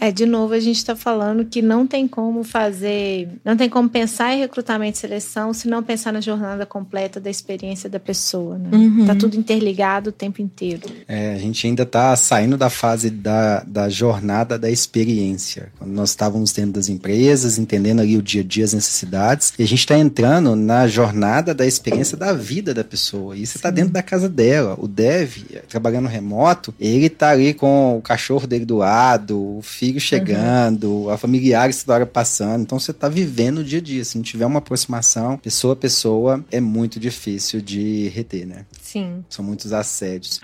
[0.03, 3.89] É, de novo, a gente está falando que não tem como fazer, não tem como
[3.89, 8.59] pensar em recrutamento e seleção se não pensar na jornada completa da experiência da pessoa,
[8.59, 8.69] né?
[8.73, 9.07] Uhum.
[9.07, 10.83] Tá tudo interligado o tempo inteiro.
[11.07, 15.71] É, a gente ainda está saindo da fase da, da jornada da experiência.
[15.79, 19.63] Quando nós estávamos dentro das empresas, entendendo ali o dia a dia, as necessidades, e
[19.63, 23.37] a gente está entrando na jornada da experiência da vida da pessoa.
[23.37, 24.75] E você está dentro da casa dela.
[24.81, 29.92] O dev, trabalhando remoto, ele tá ali com o cachorro dele do lado, o filho
[30.01, 32.63] chegando, a familiar toda hora passando.
[32.63, 34.05] Então você tá vivendo o dia a dia.
[34.05, 38.65] Se não tiver uma aproximação pessoa a pessoa, é muito difícil de reter, né?
[38.81, 39.25] Sim.
[39.29, 40.41] São muitos assédios.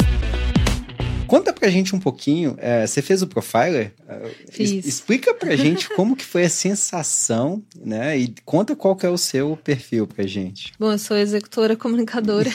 [1.28, 3.92] Conta pra gente um pouquinho, é, você fez o Profiler?
[4.08, 4.86] É, Fiz.
[4.86, 8.18] explica pra gente como que foi a sensação, né?
[8.18, 10.72] E conta qual que é o seu perfil pra gente.
[10.78, 12.50] Bom, eu sou executora comunicadora.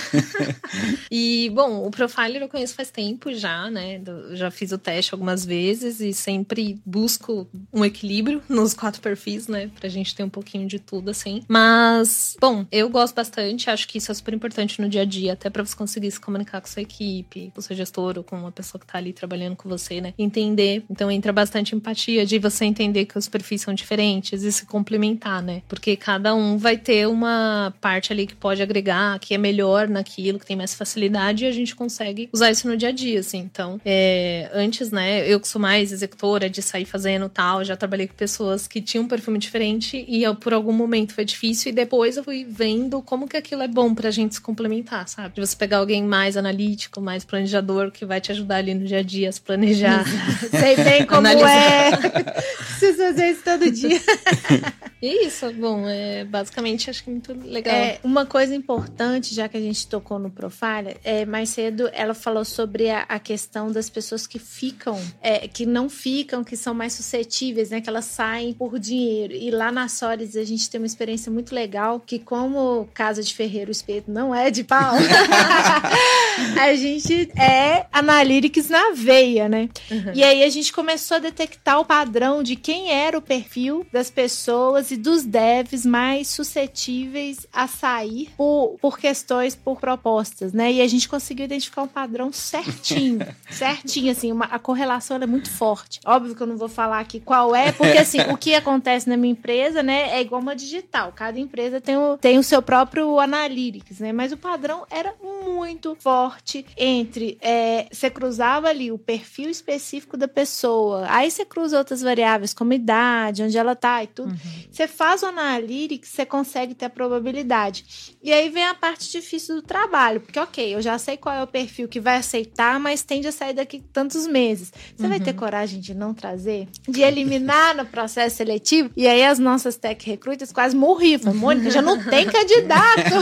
[1.11, 4.01] e, bom, o Profiler eu conheço faz tempo já, né?
[4.33, 9.69] Já fiz o teste algumas vezes e sempre busco um equilíbrio nos quatro perfis, né?
[9.79, 11.43] Pra gente ter um pouquinho de tudo, assim.
[11.47, 15.33] Mas, bom, eu gosto bastante, acho que isso é super importante no dia a dia,
[15.33, 18.35] até pra você conseguir se comunicar com sua equipe, com o seu gestor ou com
[18.35, 20.13] uma pessoa que tá ali trabalhando com você, né?
[20.17, 20.83] Entender.
[20.89, 25.41] Então entra bastante empatia de você entender que os perfis são diferentes e se complementar,
[25.41, 25.61] né?
[25.67, 30.39] Porque cada um vai ter uma parte ali que pode agregar, que é melhor naquilo,
[30.39, 33.39] que tem mais facilidade e a gente consegue usar isso no dia a dia, assim.
[33.39, 38.07] Então, é, antes, né, eu que sou mais executora de sair fazendo tal, já trabalhei
[38.07, 41.75] com pessoas que tinham um perfil diferente e eu, por algum momento foi difícil e
[41.75, 45.35] depois eu fui vendo como que aquilo é bom pra gente se complementar, sabe?
[45.35, 48.99] De você pegar alguém mais analítico, mais planejador, que vai te ajudar ali no dia
[48.99, 50.05] a dia a se planejar.
[50.49, 51.49] Sei bem como Analisar.
[51.49, 51.91] é.
[52.57, 53.99] Preciso fazer isso todo dia.
[55.03, 57.75] E isso, bom, é basicamente acho que muito legal.
[57.75, 62.13] É, uma coisa importante, já que a gente tocou no Profile, é, mais cedo ela
[62.13, 66.73] falou sobre a, a questão das pessoas que ficam, é, que não ficam, que são
[66.73, 67.81] mais suscetíveis, né?
[67.81, 69.33] Que elas saem por dinheiro.
[69.33, 73.35] E lá na Solis a gente tem uma experiência muito legal, que como Casa de
[73.35, 74.95] Ferreiro espeto não é de pau,
[76.61, 79.67] a gente é analytics na veia, né?
[80.13, 84.09] E aí a gente começou a detectar o padrão de quem era o perfil das
[84.09, 90.71] pessoas dos devs mais suscetíveis a sair por, por questões, por propostas, né?
[90.71, 95.27] E a gente conseguiu identificar um padrão certinho, certinho, assim, uma, a correlação ela é
[95.27, 95.99] muito forte.
[96.05, 99.17] Óbvio que eu não vou falar aqui qual é, porque assim, o que acontece na
[99.17, 101.11] minha empresa, né, é igual uma digital.
[101.13, 104.11] Cada empresa tem o, tem o seu próprio analytics, né?
[104.11, 110.27] Mas o padrão era muito forte entre é, você cruzava ali o perfil específico da
[110.27, 114.33] pessoa, aí você cruza outras variáveis como idade, onde ela tá e tudo.
[114.71, 118.17] Você faz o analytics, você consegue ter a probabilidade.
[118.21, 121.43] E aí vem a parte difícil do trabalho, porque ok, eu já sei qual é
[121.43, 124.71] o perfil que vai aceitar, mas tende a sair daqui tantos meses.
[124.95, 128.91] Você vai ter coragem de não trazer, de eliminar no processo seletivo?
[128.95, 131.33] E aí as nossas tech recruiters quase morriam.
[131.33, 133.13] Mônica, já não tem candidato.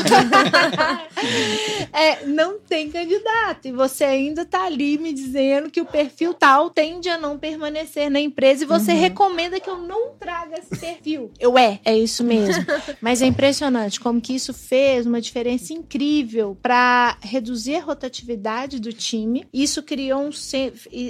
[1.93, 3.67] é, não tem candidato.
[3.67, 8.09] E você ainda tá ali me dizendo que o perfil tal tende a não permanecer
[8.09, 11.31] na empresa e você recomenda que eu não traga esse perfil.
[11.39, 12.63] Eu é, é isso mesmo.
[13.01, 18.93] Mas é impressionante como que isso fez uma diferença incrível para reduzir a rotatividade do
[18.93, 19.47] time.
[19.53, 20.31] Isso criou um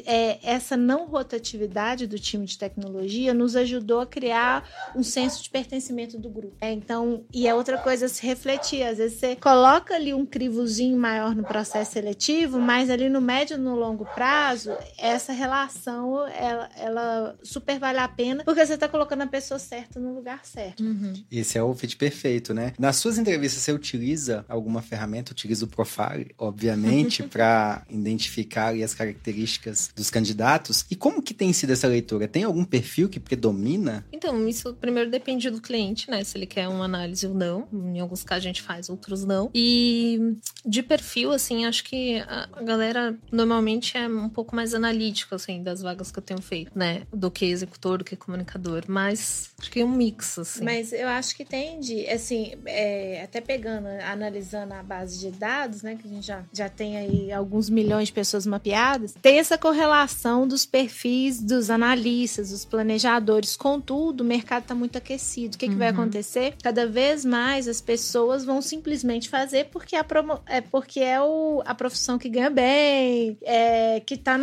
[0.06, 5.50] é, essa não rotatividade do time de tecnologia nos ajudou a criar um senso de
[5.50, 6.56] pertencimento do grupo.
[6.62, 8.84] É, então, e é outra coisa a se refletir.
[8.84, 13.56] Às vezes você coloca ali um crivozinho maior no processo seletivo, mas ali no médio
[13.56, 18.88] e no longo prazo, essa relação ela, ela super vale a pena porque você está
[18.88, 20.84] colocando a pessoa certa no lugar certo.
[21.32, 22.74] Esse é o fit perfeito, né?
[22.78, 25.32] Nas suas entrevistas, você utiliza alguma ferramenta?
[25.32, 30.86] Utiliza o Profile, obviamente, para identificar ali as características dos candidatos.
[30.90, 32.28] E como que tem sido essa leitura?
[32.28, 34.06] Tem algum perfil que predomina?
[34.12, 36.24] Então, isso primeiro depende do cliente, né?
[36.24, 37.68] Se ele quer uma análise ou não.
[37.72, 39.50] Em alguns casos a gente faz, outros não.
[39.54, 45.36] E de perfil, assim, acho que a a galera normalmente é um pouco mais analítica,
[45.36, 47.04] assim, das vagas que eu tenho feito, né?
[47.14, 48.84] Do que executor, do que comunicador.
[48.88, 50.11] Mas acho que é um mix,
[50.42, 50.64] assim.
[50.64, 55.98] Mas eu acho que tende, assim, é, até pegando, analisando a base de dados, né,
[56.00, 60.48] que a gente já, já tem aí alguns milhões de pessoas mapeadas, tem essa correlação
[60.48, 63.56] dos perfis dos analistas, dos planejadores.
[63.56, 65.56] Contudo, o mercado está muito aquecido.
[65.56, 66.56] O que, que vai acontecer?
[66.62, 71.62] Cada vez mais as pessoas vão simplesmente fazer porque, a promo- é, porque é o,
[71.66, 74.38] a profissão que ganha bem, é, que está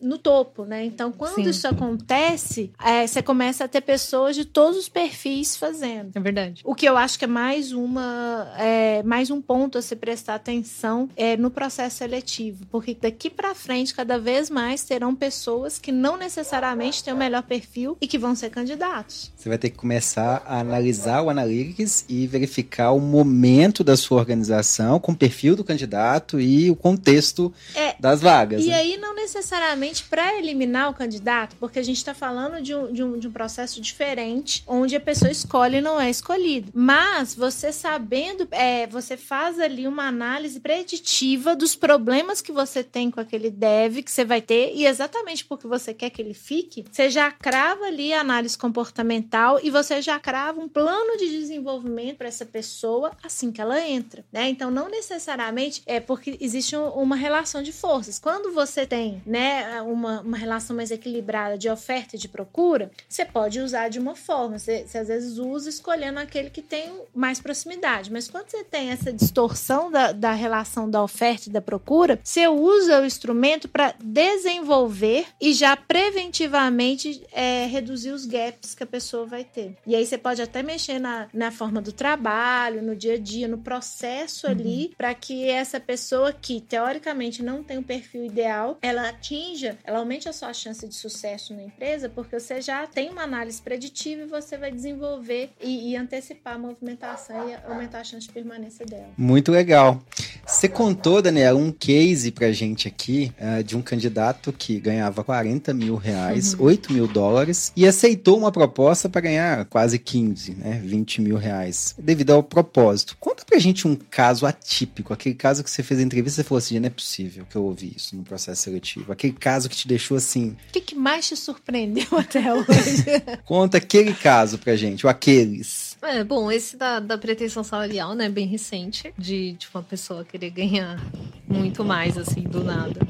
[0.00, 0.84] no topo, né?
[0.84, 1.48] Então, quando Sim.
[1.48, 5.13] isso acontece, é, você começa a ter pessoas de todos os perfis
[5.58, 6.10] fazendo.
[6.14, 6.62] É verdade.
[6.64, 10.34] O que eu acho que é mais uma, é, mais um ponto a se prestar
[10.34, 15.92] atenção é no processo seletivo, porque daqui para frente, cada vez mais terão pessoas que
[15.92, 19.32] não necessariamente têm o melhor perfil e que vão ser candidatos.
[19.36, 24.18] Você vai ter que começar a analisar o Analytics e verificar o momento da sua
[24.18, 28.64] organização com o perfil do candidato e o contexto é, das vagas.
[28.64, 28.74] E né?
[28.74, 33.02] aí, não necessariamente para eliminar o candidato, porque a gente está falando de um, de,
[33.02, 36.72] um, de um processo diferente, onde a pessoa escolhe não é escolhido.
[36.74, 43.10] Mas você sabendo, é, você faz ali uma análise preditiva dos problemas que você tem
[43.10, 46.84] com aquele dev que você vai ter, e exatamente porque você quer que ele fique,
[46.90, 52.18] você já crava ali a análise comportamental e você já crava um plano de desenvolvimento
[52.18, 54.48] para essa pessoa assim que ela entra, né?
[54.48, 58.18] Então, não necessariamente é porque existe uma relação de forças.
[58.18, 63.24] Quando você tem, né, uma, uma relação mais equilibrada de oferta e de procura, você
[63.24, 64.58] pode usar de uma forma.
[64.58, 68.12] Você, você às vezes usa escolhendo aquele que tem mais proximidade.
[68.12, 72.46] Mas quando você tem essa distorção da, da relação da oferta e da procura, você
[72.46, 79.26] usa o instrumento para desenvolver e já preventivamente é, reduzir os gaps que a pessoa
[79.26, 79.76] vai ter.
[79.86, 83.48] E aí você pode até mexer na, na forma do trabalho, no dia a dia,
[83.48, 84.52] no processo uhum.
[84.52, 89.76] ali, para que essa pessoa que teoricamente não tem o um perfil ideal, ela atinja,
[89.82, 93.60] ela aumente a sua chance de sucesso na empresa, porque você já tem uma análise
[93.60, 98.32] preditiva e você vai desenvolver e, e antecipar a movimentação e aumentar a chance de
[98.32, 99.08] permanência dela.
[99.16, 100.02] Muito legal.
[100.46, 105.72] Você contou, Daniela, um case pra gente aqui uh, de um candidato que ganhava 40
[105.72, 106.66] mil reais, uhum.
[106.66, 110.82] 8 mil dólares, e aceitou uma proposta para ganhar quase 15, né?
[110.84, 113.16] 20 mil reais, devido ao propósito.
[113.18, 116.58] Conta pra gente um caso atípico, aquele caso que você fez a entrevista e falou
[116.58, 119.12] assim: não é possível que eu ouvi isso no processo seletivo.
[119.12, 120.56] Aquele caso que te deixou assim.
[120.68, 123.04] O que, que mais te surpreendeu até hoje?
[123.46, 125.96] Conta aquele caso pra gente, ou aqueles.
[126.02, 130.50] É, bom, esse da, da pretensão salarial, né, bem recente, de, de uma pessoa querer
[130.50, 131.00] ganhar
[131.46, 133.00] muito mais, assim, do nada.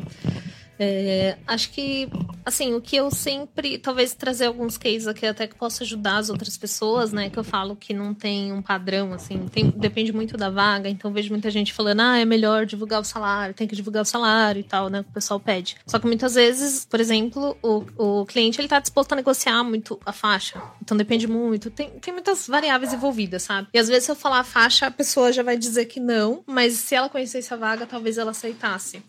[0.78, 2.08] É, acho que,
[2.44, 3.78] assim, o que eu sempre.
[3.78, 7.30] Talvez trazer alguns cases aqui até que possa ajudar as outras pessoas, né?
[7.30, 10.88] Que eu falo que não tem um padrão, assim, tem, depende muito da vaga.
[10.88, 14.06] Então vejo muita gente falando, ah, é melhor divulgar o salário, tem que divulgar o
[14.06, 15.02] salário e tal, né?
[15.02, 15.76] Que o pessoal pede.
[15.86, 19.98] Só que muitas vezes, por exemplo, o, o cliente ele tá disposto a negociar muito
[20.04, 20.60] a faixa.
[20.82, 21.70] Então depende muito.
[21.70, 23.68] Tem, tem muitas variáveis envolvidas, sabe?
[23.72, 26.42] E às vezes, se eu falar a faixa, a pessoa já vai dizer que não,
[26.46, 29.02] mas se ela conhecesse a vaga, talvez ela aceitasse.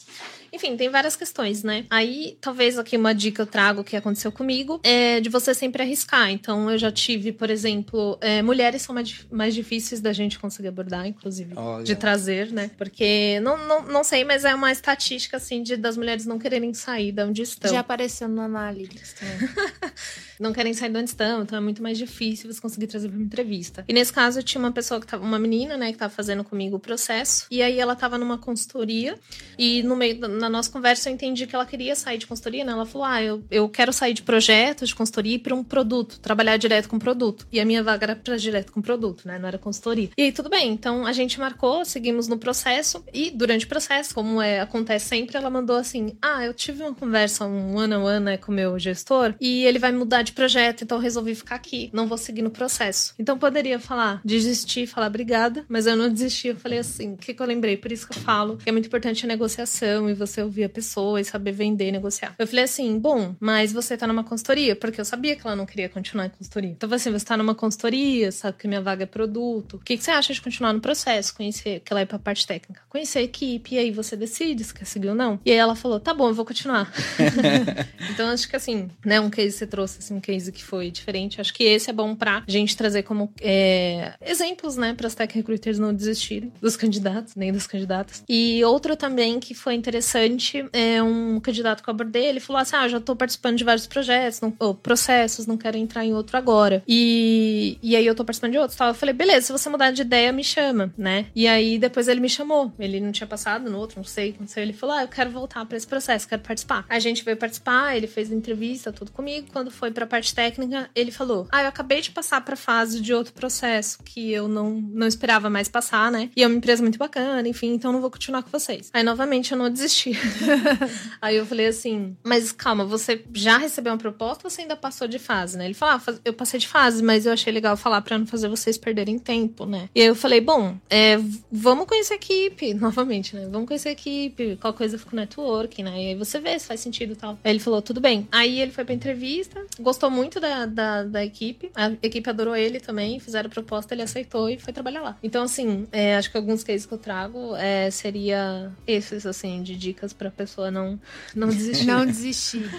[0.55, 1.85] Enfim, tem várias questões, né?
[1.89, 6.31] Aí, talvez aqui uma dica eu trago que aconteceu comigo é de você sempre arriscar.
[6.31, 10.69] Então, eu já tive, por exemplo, é, mulheres são mais, mais difíceis da gente conseguir
[10.69, 11.83] abordar, inclusive, Olha.
[11.83, 12.71] de trazer, né?
[12.77, 16.73] Porque, não, não, não sei, mas é uma estatística, assim, de das mulheres não quererem
[16.73, 17.69] sair de onde estão.
[17.69, 19.49] Já apareceu no Analytics também.
[20.39, 23.17] não querem sair de onde estão, então é muito mais difícil você conseguir trazer para
[23.17, 23.83] uma entrevista.
[23.87, 26.43] E nesse caso, eu tinha uma pessoa que tava, uma menina, né, que tava fazendo
[26.43, 29.17] comigo o processo, e aí ela tava numa consultoria,
[29.57, 32.71] e no meio, na nossa conversa, eu entendi que ela queria sair de consultoria, né?
[32.71, 36.57] Ela falou: Ah, eu, eu quero sair de projetos de consultoria para um produto, trabalhar
[36.57, 37.47] direto com produto.
[37.51, 39.39] E a minha vaga era para direto com produto, né?
[39.39, 40.09] Não era consultoria.
[40.17, 40.71] E aí, tudo bem.
[40.71, 45.37] Então a gente marcou, seguimos no processo, e durante o processo, como é, acontece sempre,
[45.37, 48.55] ela mandou assim: Ah, eu tive uma conversa, um ano a ano né, com o
[48.55, 51.89] meu gestor, e ele vai mudar de projeto, então eu resolvi ficar aqui.
[51.91, 53.13] Não vou seguir no processo.
[53.17, 56.49] Então poderia falar, desistir, falar obrigada, mas eu não desisti.
[56.49, 57.77] Eu falei assim: o que, que eu lembrei?
[57.77, 60.69] Por isso que eu falo que é muito importante a negociação e você ouvir a
[60.69, 62.35] pessoa e saber vender, negociar.
[62.37, 65.65] Eu falei assim: bom, mas você tá numa consultoria, porque eu sabia que ela não
[65.65, 66.71] queria continuar em consultoria.
[66.71, 69.77] Então, assim, você tá numa consultoria, sabe que minha vaga é produto.
[69.77, 71.35] O que, que você acha de continuar no processo?
[71.35, 72.81] Conhecer, que ela é pra parte técnica.
[72.89, 75.39] Conhecer a equipe, e aí você decide se quer seguir ou não.
[75.45, 76.91] E aí ela falou: tá bom, eu vou continuar.
[78.11, 81.41] então, acho que assim, né, um case você trouxe, assim, um case que foi diferente.
[81.41, 85.33] Acho que esse é bom pra gente trazer como é, exemplos, né, para as tech
[85.33, 88.23] recruiters não desistirem dos candidatos, nem das candidatas.
[88.27, 90.24] E outro também que foi interessante
[90.73, 93.87] é um candidato que eu abordei, ele falou assim: ah, já tô participando de vários
[93.87, 96.83] projetos, não, ou processos, não quero entrar em outro agora.
[96.87, 98.77] E, e aí eu tô participando de outros.
[98.77, 98.89] Tal.
[98.89, 101.27] Eu falei, beleza, se você mudar de ideia, me chama, né?
[101.35, 102.71] E aí depois ele me chamou.
[102.79, 104.63] Ele não tinha passado no outro, não sei, aconteceu.
[104.63, 106.85] Ele falou: ah, eu quero voltar para esse processo, quero participar.
[106.89, 109.47] A gente veio participar, ele fez entrevista, tudo comigo.
[109.51, 113.13] Quando foi pra parte técnica, ele falou: ah, eu acabei de passar pra fase de
[113.13, 116.29] outro processo que eu não, não esperava mais passar, né?
[116.35, 118.89] E é uma empresa muito bacana, enfim, então não vou continuar com vocês.
[118.93, 120.04] Aí novamente eu não desisti
[121.21, 125.07] Aí eu falei assim, mas calma, você já recebeu uma proposta ou você ainda passou
[125.07, 125.65] de fase, né?
[125.65, 128.47] Ele falou, ah, eu passei de fase, mas eu achei legal falar pra não fazer
[128.47, 129.89] vocês perderem tempo, né?
[129.95, 131.17] E aí eu falei, bom, é,
[131.51, 133.47] vamos conhecer a equipe, novamente, né?
[133.49, 136.03] Vamos conhecer a equipe, qual coisa fica o networking, né?
[136.03, 137.39] E aí você vê se faz sentido e tal.
[137.43, 138.27] Aí ele falou, tudo bem.
[138.31, 142.79] Aí ele foi pra entrevista, gostou muito da, da, da equipe, a equipe adorou ele
[142.79, 145.17] também, fizeram proposta, ele aceitou e foi trabalhar lá.
[145.23, 149.75] Então, assim, é, acho que alguns cases que eu trago é, seria esses, assim, de
[149.95, 150.99] dicas pra pessoa não,
[151.33, 151.85] não desistir.
[151.85, 152.69] Não desistir.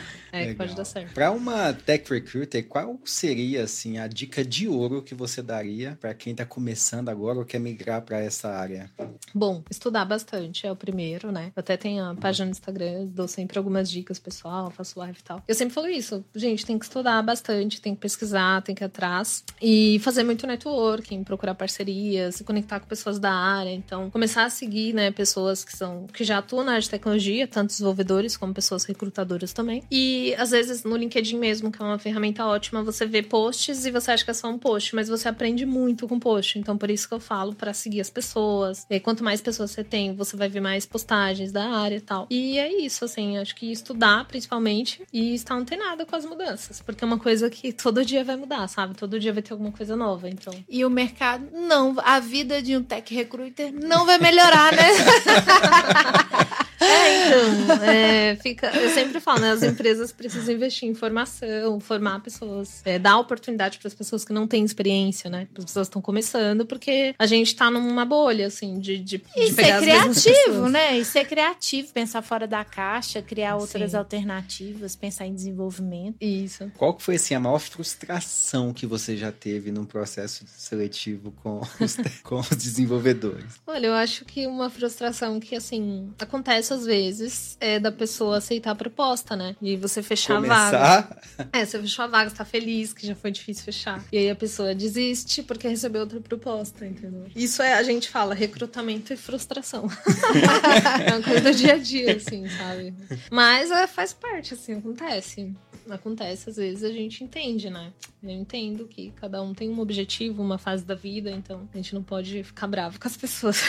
[0.42, 1.12] É, que pode dar certo.
[1.12, 6.14] Para uma tech recruiter, qual seria assim a dica de ouro que você daria para
[6.14, 8.90] quem está começando agora ou quer migrar para essa área?
[9.34, 11.52] Bom, estudar bastante é o primeiro, né?
[11.54, 15.22] Eu até tenho a página no Instagram, dou sempre algumas dicas pessoal, faço live e
[15.22, 15.42] tal.
[15.46, 18.86] Eu sempre falo isso, gente, tem que estudar bastante, tem que pesquisar, tem que ir
[18.86, 24.44] atrás e fazer muito networking, procurar parcerias, se conectar com pessoas da área, então começar
[24.44, 28.36] a seguir, né, pessoas que são que já atuam na área de tecnologia, tanto desenvolvedores
[28.36, 29.82] como pessoas recrutadoras também.
[29.90, 33.90] E às vezes no LinkedIn mesmo, que é uma ferramenta ótima, você vê posts e
[33.90, 36.58] você acha que é só um post, mas você aprende muito com post.
[36.58, 38.86] Então por isso que eu falo para seguir as pessoas.
[38.88, 42.26] E quanto mais pessoas você tem, você vai ver mais postagens da área e tal.
[42.30, 47.04] E é isso, assim, acho que estudar principalmente e estar antenada com as mudanças, porque
[47.04, 48.94] é uma coisa que todo dia vai mudar, sabe?
[48.94, 50.52] Todo dia vai ter alguma coisa nova, então.
[50.68, 54.86] E o mercado não, a vida de um tech recruiter não vai melhorar, né?
[56.80, 59.50] É, então, é, fica, eu sempre falo, né?
[59.50, 64.32] As empresas precisam investir em formação, formar pessoas, é, dar oportunidade para as pessoas que
[64.32, 65.48] não têm experiência, né?
[65.52, 69.22] Para as pessoas que estão começando, porque a gente está numa bolha, assim, de, de,
[69.36, 70.98] e de ser criativo, né?
[70.98, 73.96] E ser criativo, pensar fora da caixa, criar outras Sim.
[73.96, 76.16] alternativas, pensar em desenvolvimento.
[76.20, 76.70] Isso.
[76.76, 81.60] Qual que foi assim a maior frustração que você já teve num processo seletivo com
[81.80, 83.60] os, com os desenvolvedores?
[83.66, 88.72] Olha, eu acho que uma frustração que, assim, acontece às vezes é da pessoa aceitar
[88.72, 89.56] a proposta, né?
[89.60, 91.02] E você fechar a vaga.
[91.02, 94.04] Começar É, você fechou a vaga, você tá feliz, que já foi difícil fechar.
[94.12, 97.26] E aí a pessoa desiste porque recebeu outra proposta, entendeu?
[97.34, 99.88] Isso é, a gente fala, recrutamento e frustração.
[101.06, 102.94] é uma coisa do dia a dia, assim, sabe?
[103.30, 105.54] Mas é, faz parte, assim, acontece.
[105.88, 107.92] Acontece, às vezes a gente entende, né?
[108.22, 111.94] Eu entendo que cada um tem um objetivo, uma fase da vida, então a gente
[111.94, 113.62] não pode ficar bravo com as pessoas.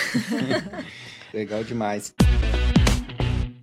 [1.34, 2.14] Legal demais.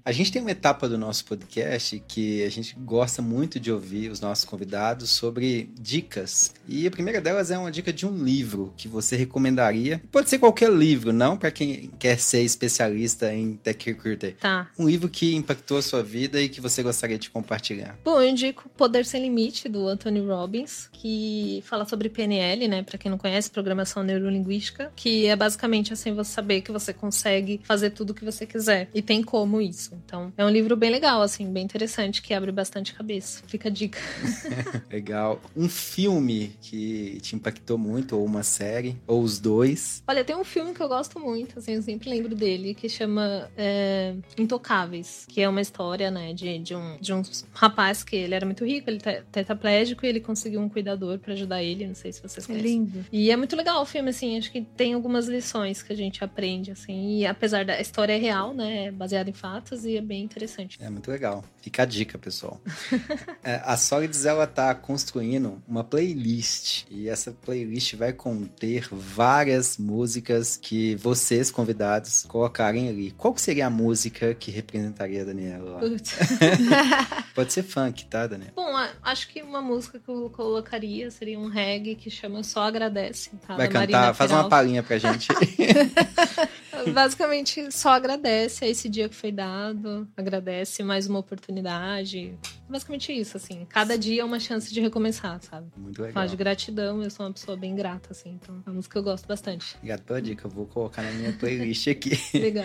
[0.07, 4.11] A gente tem uma etapa do nosso podcast que a gente gosta muito de ouvir
[4.11, 6.52] os nossos convidados sobre dicas.
[6.68, 10.02] E a primeira delas é uma dica de um livro que você recomendaria.
[10.12, 14.36] Pode ser qualquer livro, não para quem quer ser especialista em tech recruiter.
[14.36, 14.68] Tá.
[14.78, 17.98] Um livro que impactou a sua vida e que você gostaria de compartilhar.
[18.05, 22.82] Bom, eu indico Poder Sem Limite, do Anthony Robbins, que fala sobre PNL, né?
[22.82, 27.62] Pra quem não conhece, Programação Neurolinguística, que é basicamente assim, você saber que você consegue
[27.64, 28.90] fazer tudo o que você quiser.
[28.92, 29.93] E tem como isso.
[30.05, 33.42] Então, é um livro bem legal, assim, bem interessante, que abre bastante cabeça.
[33.47, 33.99] Fica a dica.
[34.90, 35.40] Legal.
[35.57, 40.03] Um filme que te impactou muito, ou uma série, ou os dois.
[40.07, 43.51] Olha, tem um filme que eu gosto muito, assim, eu sempre lembro dele, que chama
[43.57, 47.22] é, Intocáveis, que é uma história, né, de, de, um, de um
[47.53, 51.32] rapaz que ele era muito rico, ele é tetraplégico, e ele conseguiu um cuidador pra
[51.34, 52.70] ajudar ele, não sei se vocês É conhecem.
[52.70, 53.05] lindo.
[53.12, 56.22] E é muito legal o filme, assim, acho que tem algumas lições que a gente
[56.22, 60.01] aprende, assim, e apesar da história é real, né, é baseada em fatos e é
[60.01, 60.78] bem interessante.
[60.80, 61.45] É muito legal.
[61.61, 62.61] Fica a dica, pessoal.
[63.47, 66.87] É, a Solids, ela tá construindo uma playlist.
[66.91, 73.11] E essa playlist vai conter várias músicas que vocês, convidados, colocarem ali.
[73.11, 75.80] Qual seria a música que representaria a Daniela lá?
[77.35, 78.53] Pode ser funk, tá, Daniela?
[78.57, 83.30] Bom, acho que uma música que eu colocaria seria um reggae que chama Só Agradece.
[83.47, 83.57] Tá?
[83.57, 85.28] Vai da cantar, Marina faz uma palhinha pra gente.
[86.93, 92.37] Basicamente, só agradece a esse dia que foi dado, agradece mais uma oportunidade.
[92.68, 93.66] Basicamente isso, assim.
[93.68, 95.66] Cada dia é uma chance de recomeçar, sabe?
[95.76, 96.14] Muito legal.
[96.14, 98.39] Fala de gratidão, eu sou uma pessoa bem grata, assim.
[98.43, 99.74] Então, é uma música que eu gosto bastante.
[99.76, 100.47] Obrigado pela dica.
[100.47, 102.18] Eu vou colocar na minha playlist aqui.
[102.39, 102.64] Legal.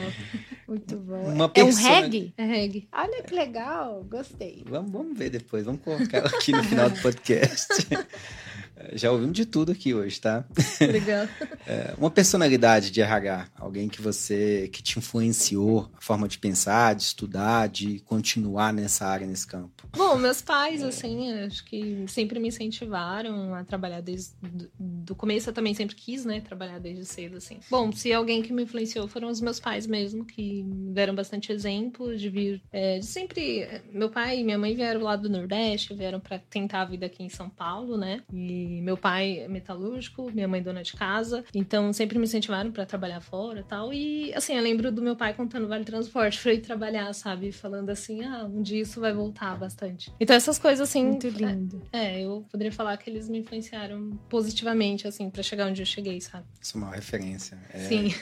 [0.67, 1.21] Muito bom.
[1.33, 2.33] Uma é um persona- reggae?
[2.37, 2.87] É reggae.
[2.93, 4.63] Olha que legal, gostei.
[4.67, 5.65] Vamos, vamos ver depois.
[5.65, 7.67] Vamos colocar ela aqui no final do podcast.
[8.93, 10.45] Já ouvimos de tudo aqui hoje, tá?
[10.79, 11.27] Legal.
[11.67, 16.95] É, uma personalidade de RH, alguém que você que te influenciou a forma de pensar,
[16.95, 19.87] de estudar, de continuar nessa área, nesse campo.
[19.95, 25.49] Bom, meus pais, assim, acho que sempre me incentivaram a trabalhar desde do, do começo.
[25.49, 27.59] Eu também sempre quis, né, trabalhar desde cedo, assim.
[27.69, 31.51] Bom, se alguém que me influenciou foram os meus pais mesmo, que me deram bastante
[31.51, 33.67] exemplo de vir, é, de sempre.
[33.91, 37.23] Meu pai e minha mãe vieram lá do Nordeste, vieram para tentar a vida aqui
[37.23, 38.21] em São Paulo, né?
[38.31, 42.85] E meu pai é metalúrgico, minha mãe dona de casa, então sempre me incentivaram para
[42.85, 43.93] trabalhar fora, tal.
[43.93, 47.51] E, assim, eu lembro do meu pai contando Vale Transporte pra ir trabalhar, sabe?
[47.51, 50.11] Falando assim, ah, um dia isso vai voltar bastante.
[50.19, 51.05] Então, essas coisas, assim.
[51.05, 51.81] Muito lindo.
[51.91, 55.85] É, é eu poderia falar que eles me influenciaram positivamente, assim, para chegar onde eu
[55.85, 56.45] cheguei, sabe?
[56.61, 57.57] Isso é uma referência.
[57.73, 58.13] É, Sim.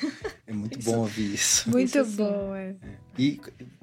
[0.45, 1.69] É muito bom ouvir isso.
[1.69, 2.75] Muito Isso bom, é.
[3.17, 3.39] E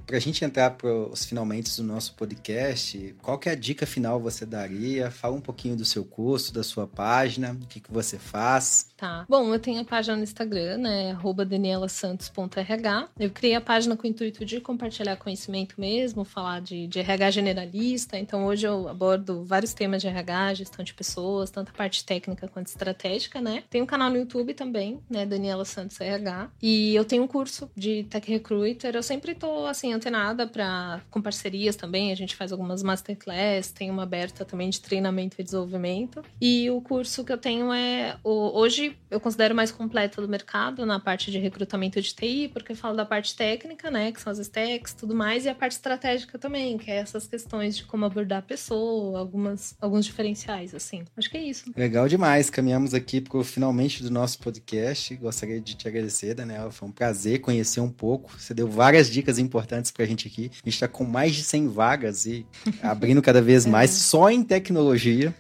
[0.07, 4.45] pra gente entrar pros finalmente do nosso podcast, qual que é a dica final você
[4.45, 5.11] daria?
[5.11, 8.89] Fala um pouquinho do seu curso, da sua página, o que, que você faz.
[8.97, 9.25] Tá.
[9.29, 11.19] Bom, eu tenho a página no Instagram, né?
[11.47, 13.09] danielasantos.rh.
[13.19, 17.31] Eu criei a página com o intuito de compartilhar conhecimento mesmo, falar de, de RH
[17.33, 18.19] generalista.
[18.19, 22.49] Então, hoje eu abordo vários temas de RH, gestão de pessoas, tanto a parte técnica
[22.49, 23.65] quanto estratégica, né?
[23.71, 25.25] Tem um canal no YouTube também, né?
[25.25, 26.51] Daniela Santos RH.
[26.63, 28.95] E eu tenho um curso de Tech Recruiter.
[28.95, 32.13] Eu sempre tô, assim, antenada pra, com parcerias também.
[32.13, 36.23] A gente faz algumas masterclass, tem uma aberta também de treinamento e desenvolvimento.
[36.41, 38.17] E o curso que eu tenho é.
[38.25, 42.73] o- hoje eu considero mais completa do mercado na parte de recrutamento de TI, porque
[42.73, 44.13] eu falo da parte técnica, né?
[44.13, 47.77] Que são as stacks tudo mais, e a parte estratégica também, que é essas questões
[47.77, 51.05] de como abordar a pessoa, algumas, alguns diferenciais, assim.
[51.17, 51.71] Acho que é isso.
[51.77, 55.15] Legal demais, caminhamos aqui pro finalmente do nosso podcast.
[55.17, 56.71] Gostaria de te agradecer, Daniela.
[56.71, 58.33] Foi um prazer conhecer um pouco.
[58.39, 60.51] Você deu várias dicas importantes pra gente aqui.
[60.65, 62.47] A gente tá com mais de 100 vagas e
[62.83, 65.35] abrindo cada vez mais só em tecnologia.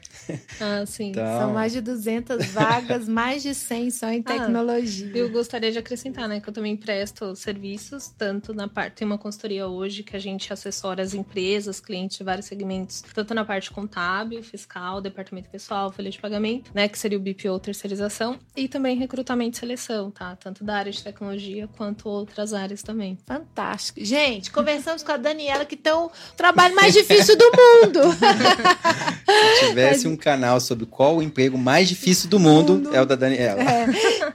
[0.60, 1.10] Ah, sim.
[1.10, 5.10] Então, São mais de 200 vagas, mais de 100 só em tecnologia.
[5.14, 9.18] Eu gostaria de acrescentar, né, que eu também presto serviços, tanto na parte, tem uma
[9.18, 13.70] consultoria hoje que a gente assessora as empresas, clientes de vários segmentos, tanto na parte
[13.70, 18.96] contábil, fiscal, departamento pessoal, folha de pagamento, né, que seria o BPO terceirização, e também
[18.96, 20.36] recrutamento e seleção, tá?
[20.36, 23.18] Tanto da área de tecnologia quanto outras áreas também.
[23.26, 24.04] Fantástico.
[24.04, 28.00] Gente, conversamos com a Daniela, que tem o trabalho mais difícil do mundo.
[29.58, 33.14] Se tivesse um canal sobre qual o emprego mais difícil do mundo, é o da
[33.14, 33.60] Daniela.
[33.62, 33.86] É,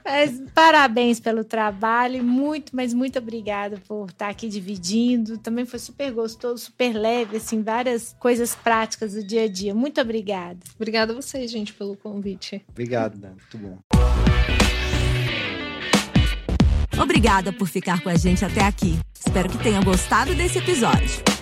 [0.04, 5.38] mas parabéns pelo trabalho, muito, mas muito obrigada por estar aqui dividindo.
[5.38, 9.74] Também foi super gostoso, super leve, assim, várias coisas práticas do dia a dia.
[9.74, 10.58] Muito obrigada.
[10.76, 12.62] Obrigada a vocês, gente, pelo convite.
[12.68, 13.30] Obrigado, Dan.
[13.30, 13.78] Muito bom.
[17.00, 18.98] Obrigada por ficar com a gente até aqui.
[19.14, 21.39] Espero que tenham gostado desse episódio.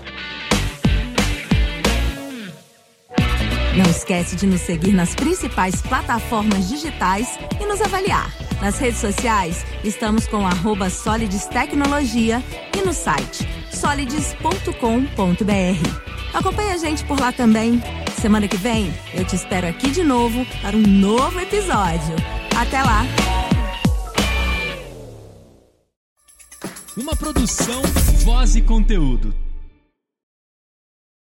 [3.77, 8.33] Não esquece de nos seguir nas principais plataformas digitais e nos avaliar.
[8.61, 12.43] Nas redes sociais, estamos com arroba Solides Tecnologia
[12.77, 14.75] e no site solides.com.br.
[16.35, 17.81] Acompanhe a gente por lá também.
[18.21, 22.17] Semana que vem, eu te espero aqui de novo para um novo episódio.
[22.57, 23.05] Até lá!
[26.97, 27.81] Uma produção,
[28.25, 29.48] voz e conteúdo.